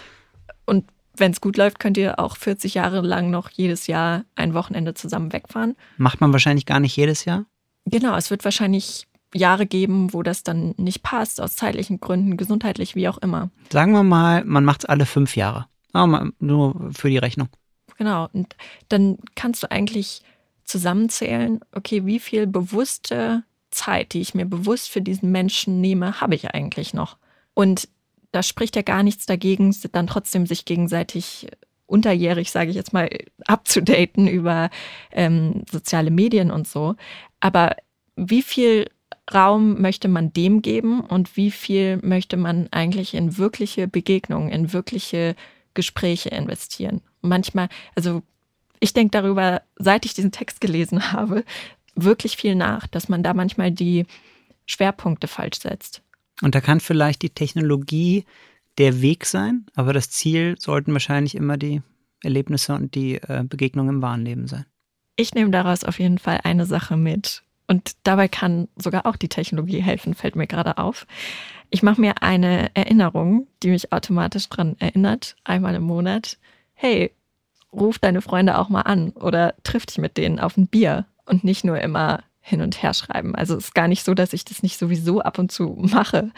ja. 0.48 0.54
Und 0.66 0.86
wenn 1.16 1.32
es 1.32 1.42
gut 1.42 1.58
läuft, 1.58 1.80
könnt 1.80 1.98
ihr 1.98 2.20
auch 2.20 2.36
40 2.38 2.76
Jahre 2.76 3.02
lang 3.02 3.32
noch 3.32 3.50
jedes 3.50 3.88
Jahr 3.88 4.26
ein 4.36 4.54
Wochenende 4.54 4.94
zusammen 4.94 5.34
wegfahren. 5.34 5.76
Macht 5.98 6.22
man 6.22 6.32
wahrscheinlich 6.32 6.66
gar 6.66 6.80
nicht 6.80 6.96
jedes 6.96 7.26
Jahr? 7.26 7.46
Genau, 7.86 8.16
es 8.16 8.30
wird 8.30 8.44
wahrscheinlich 8.44 9.08
Jahre 9.34 9.66
geben, 9.66 10.14
wo 10.14 10.24
das 10.24 10.44
dann 10.44 10.74
nicht 10.78 11.04
passt, 11.04 11.42
aus 11.42 11.56
zeitlichen 11.56 12.00
Gründen, 12.00 12.38
gesundheitlich, 12.38 12.96
wie 12.96 13.08
auch 13.08 13.18
immer. 13.18 13.50
Sagen 13.72 13.94
wir 13.94 14.04
mal, 14.04 14.44
man 14.46 14.66
macht 14.66 14.84
es 14.84 14.86
alle 14.86 15.06
fünf 15.06 15.36
Jahre. 15.36 15.68
Aber 15.98 16.32
nur 16.40 16.92
für 16.94 17.10
die 17.10 17.18
Rechnung. 17.18 17.50
Genau. 17.98 18.30
Und 18.34 18.56
dann 18.90 19.18
kannst 19.36 19.64
du 19.64 19.72
eigentlich 19.72 20.22
zusammenzählen, 20.64 21.60
okay, 21.74 22.06
wie 22.06 22.20
viel 22.20 22.46
bewusste 22.46 23.44
Zeit, 23.72 24.14
die 24.14 24.22
ich 24.22 24.36
mir 24.36 24.46
bewusst 24.46 24.90
für 24.90 25.02
diesen 25.02 25.32
Menschen 25.32 25.82
nehme, 25.82 26.22
habe 26.22 26.36
ich 26.36 26.54
eigentlich 26.54 26.94
noch. 26.94 27.18
Und 27.54 27.88
da 28.32 28.44
spricht 28.44 28.76
ja 28.76 28.82
gar 28.82 29.04
nichts 29.04 29.26
dagegen, 29.26 29.76
dann 29.92 30.08
trotzdem 30.08 30.46
sich 30.46 30.66
gegenseitig 30.66 31.48
unterjährig, 31.86 32.52
sage 32.52 32.70
ich 32.70 32.76
jetzt 32.76 32.94
mal, 32.94 33.10
abzudaten 33.46 34.28
über 34.28 34.70
ähm, 35.12 35.64
soziale 35.72 36.12
Medien 36.12 36.52
und 36.52 36.68
so. 36.68 36.96
Aber 37.40 37.76
wie 38.16 38.42
viel 38.42 38.90
Raum 39.34 39.82
möchte 39.82 40.08
man 40.08 40.34
dem 40.34 40.62
geben 40.62 41.02
und 41.02 41.36
wie 41.38 41.52
viel 41.52 41.98
möchte 41.98 42.38
man 42.38 42.68
eigentlich 42.72 43.14
in 43.14 43.38
wirkliche 43.38 43.88
Begegnungen, 43.88 44.50
in 44.50 44.74
wirkliche 44.74 45.36
Gespräche 45.78 46.30
investieren? 46.30 47.02
Manchmal, 47.22 47.70
also 47.96 48.24
ich 48.80 48.94
denke 48.94 49.12
darüber, 49.12 49.62
seit 49.78 50.06
ich 50.06 50.16
diesen 50.16 50.32
Text 50.32 50.60
gelesen 50.60 51.14
habe, 51.14 51.46
wirklich 51.96 52.36
viel 52.36 52.56
nach, 52.56 52.88
dass 52.88 53.10
man 53.10 53.22
da 53.22 53.36
manchmal 53.36 53.72
die 53.72 54.06
Schwerpunkte 54.66 55.28
falsch 55.28 55.60
setzt. 55.60 56.02
Und 56.42 56.56
da 56.56 56.62
kann 56.62 56.80
vielleicht 56.80 57.22
die 57.22 57.30
Technologie 57.30 58.26
der 58.80 59.02
Weg 59.02 59.26
sein, 59.26 59.68
aber 59.76 59.94
das 59.94 60.10
Ziel 60.10 60.56
sollten 60.58 60.94
wahrscheinlich 60.94 61.36
immer 61.36 61.58
die 61.58 61.82
Erlebnisse 62.24 62.74
und 62.74 62.96
die 62.96 63.16
äh, 63.16 63.44
Begegnungen 63.48 63.98
im 63.98 64.02
wahren 64.02 64.26
Leben 64.26 64.48
sein. 64.48 64.66
Ich 65.16 65.34
nehme 65.36 65.52
daraus 65.52 65.84
auf 65.84 66.00
jeden 66.00 66.18
Fall 66.18 66.42
eine 66.44 66.66
Sache 66.66 66.98
mit. 66.98 67.44
Und 67.68 67.92
dabei 68.04 68.28
kann 68.28 68.70
sogar 68.78 69.06
auch 69.06 69.18
die 69.18 69.28
Technologie 69.28 69.82
helfen, 69.82 70.14
fällt 70.14 70.36
mir 70.36 70.48
gerade 70.48 70.78
auf. 70.78 71.06
Ich 71.70 71.84
mache 71.84 72.00
mir 72.00 72.24
eine 72.24 72.74
Erinnerung, 72.74 73.48
die 73.62 73.70
mich 73.70 73.92
automatisch 73.92 74.48
daran 74.48 74.78
erinnert, 74.80 75.36
einmal 75.44 75.76
im 75.76 75.84
Monat. 75.84 76.38
Hey, 76.74 77.12
ruf 77.74 78.00
deine 78.00 78.22
Freunde 78.22 78.58
auch 78.58 78.70
mal 78.70 78.82
an 78.82 79.10
oder 79.12 79.54
triff 79.64 79.86
dich 79.86 79.98
mit 79.98 80.16
denen 80.16 80.40
auf 80.40 80.56
ein 80.56 80.68
Bier 80.68 81.06
und 81.26 81.44
nicht 81.44 81.66
nur 81.66 81.80
immer 81.82 82.24
hin 82.40 82.62
und 82.62 82.82
her 82.82 82.94
schreiben. 82.94 83.36
Also 83.36 83.58
es 83.58 83.66
ist 83.66 83.76
gar 83.76 83.90
nicht 83.90 84.06
so, 84.06 84.14
dass 84.14 84.32
ich 84.32 84.46
das 84.46 84.64
nicht 84.64 84.80
sowieso 84.80 85.22
ab 85.22 85.38
und 85.38 85.52
zu 85.52 85.76
mache. 85.78 86.32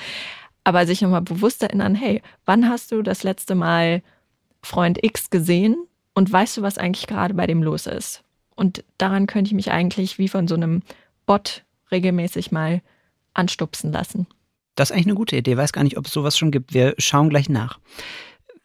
Aber 0.64 0.88
sich 0.88 1.02
nochmal 1.02 1.22
bewusst 1.22 1.62
erinnern, 1.62 1.94
hey, 1.94 2.24
wann 2.46 2.68
hast 2.68 2.92
du 2.92 3.04
das 3.04 3.24
letzte 3.24 3.54
Mal 3.54 4.02
Freund 4.64 4.98
X 5.04 5.30
gesehen 5.30 5.78
und 6.16 6.32
weißt 6.32 6.58
du, 6.58 6.62
was 6.64 6.80
eigentlich 6.80 7.08
gerade 7.08 7.36
bei 7.36 7.46
dem 7.46 7.62
los 7.62 7.86
ist? 7.86 8.24
Und 8.56 8.84
daran 8.98 9.28
könnte 9.28 9.50
ich 9.50 9.54
mich 9.54 9.72
eigentlich 9.72 10.18
wie 10.18 10.28
von 10.28 10.48
so 10.48 10.56
einem 10.56 10.82
Bot 11.30 11.64
regelmäßig 11.92 12.52
mal 12.52 12.82
anstupsen 13.36 13.92
lassen. 13.92 14.26
Das 14.74 14.90
ist 14.90 14.94
eigentlich 14.94 15.06
eine 15.06 15.16
gute 15.16 15.38
Idee. 15.38 15.52
Ich 15.52 15.58
weiß 15.58 15.74
gar 15.74 15.84
nicht, 15.84 15.96
ob 16.00 16.08
es 16.08 16.12
sowas 16.12 16.36
schon 16.36 16.50
gibt. 16.50 16.74
Wir 16.74 16.96
schauen 16.98 17.30
gleich 17.30 17.50
nach. 17.50 17.80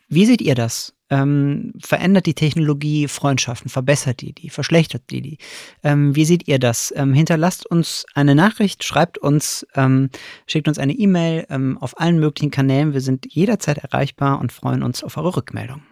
Wie 0.08 0.24
seht 0.24 0.40
ihr 0.40 0.54
das? 0.54 0.94
Ähm, 1.10 1.74
verändert 1.78 2.24
die 2.24 2.32
Technologie 2.32 3.06
Freundschaften, 3.06 3.68
verbessert 3.68 4.22
die 4.22 4.32
die, 4.32 4.48
verschlechtert 4.48 5.02
die 5.10 5.20
die? 5.20 5.38
Ähm, 5.82 6.16
wie 6.16 6.24
seht 6.24 6.48
ihr 6.48 6.58
das? 6.58 6.90
Ähm, 6.96 7.12
hinterlasst 7.12 7.66
uns 7.66 8.06
eine 8.14 8.34
Nachricht, 8.34 8.82
schreibt 8.82 9.18
uns, 9.18 9.66
ähm, 9.74 10.08
schickt 10.46 10.66
uns 10.66 10.78
eine 10.78 10.94
E-Mail 10.94 11.44
ähm, 11.50 11.76
auf 11.76 12.00
allen 12.00 12.18
möglichen 12.18 12.50
Kanälen. 12.50 12.94
Wir 12.94 13.02
sind 13.02 13.26
jederzeit 13.28 13.76
erreichbar 13.76 14.40
und 14.40 14.52
freuen 14.52 14.82
uns 14.82 15.04
auf 15.04 15.18
eure 15.18 15.36
Rückmeldung. 15.36 15.82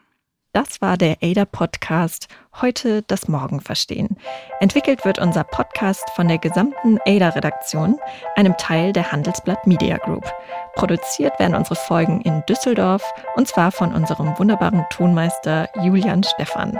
Das 0.55 0.83
war 0.83 0.99
der 0.99 1.17
ADA 1.23 1.47
Podcast 1.47 2.29
Heute 2.61 3.01
das 3.01 3.27
Morgen 3.27 3.63
verstehen. 3.63 4.19
Entwickelt 4.61 5.07
wird 5.07 5.19
unser 5.19 5.45
Podcast 5.45 6.05
von 6.15 6.29
der 6.29 6.37
gesamten 6.37 6.99
ADA 7.07 7.31
Redaktion, 7.31 7.99
einem 8.37 8.55
Teil 8.59 8.93
der 8.93 9.11
Handelsblatt 9.11 9.67
Media 9.67 9.97
Group. 9.97 10.31
Produziert 10.75 11.41
werden 11.41 11.55
unsere 11.55 11.77
Folgen 11.77 12.21
in 12.21 12.43
Düsseldorf 12.47 13.03
und 13.35 13.49
zwar 13.49 13.73
von 13.73 13.95
unserem 13.95 14.39
wunderbaren 14.39 14.85
Tonmeister 14.91 15.71
Julian 15.83 16.23
Stephan. 16.23 16.79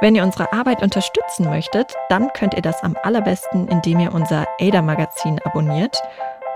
Wenn 0.00 0.14
ihr 0.14 0.22
unsere 0.22 0.50
Arbeit 0.54 0.82
unterstützen 0.82 1.50
möchtet, 1.50 1.94
dann 2.08 2.32
könnt 2.32 2.54
ihr 2.54 2.62
das 2.62 2.82
am 2.82 2.96
allerbesten, 3.02 3.68
indem 3.68 4.00
ihr 4.00 4.14
unser 4.14 4.46
ADA 4.58 4.80
Magazin 4.80 5.38
abonniert 5.44 6.00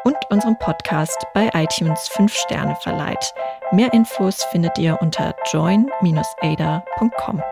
und 0.05 0.17
unserem 0.31 0.59
Podcast 0.59 1.27
bei 1.35 1.51
iTunes 1.55 2.09
5 2.09 2.33
Sterne 2.33 2.77
verleiht. 2.83 3.35
Mehr 3.73 3.93
Infos 3.93 4.45
findet 4.45 4.79
ihr 4.79 4.97
unter 5.01 5.35
join-ada.com. 5.53 7.43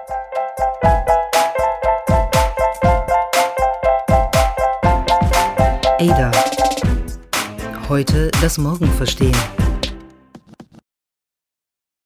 Ada. 5.98 6.32
Heute 7.88 8.30
das 8.40 8.58
Morgen 8.58 8.90
verstehen. 8.92 9.36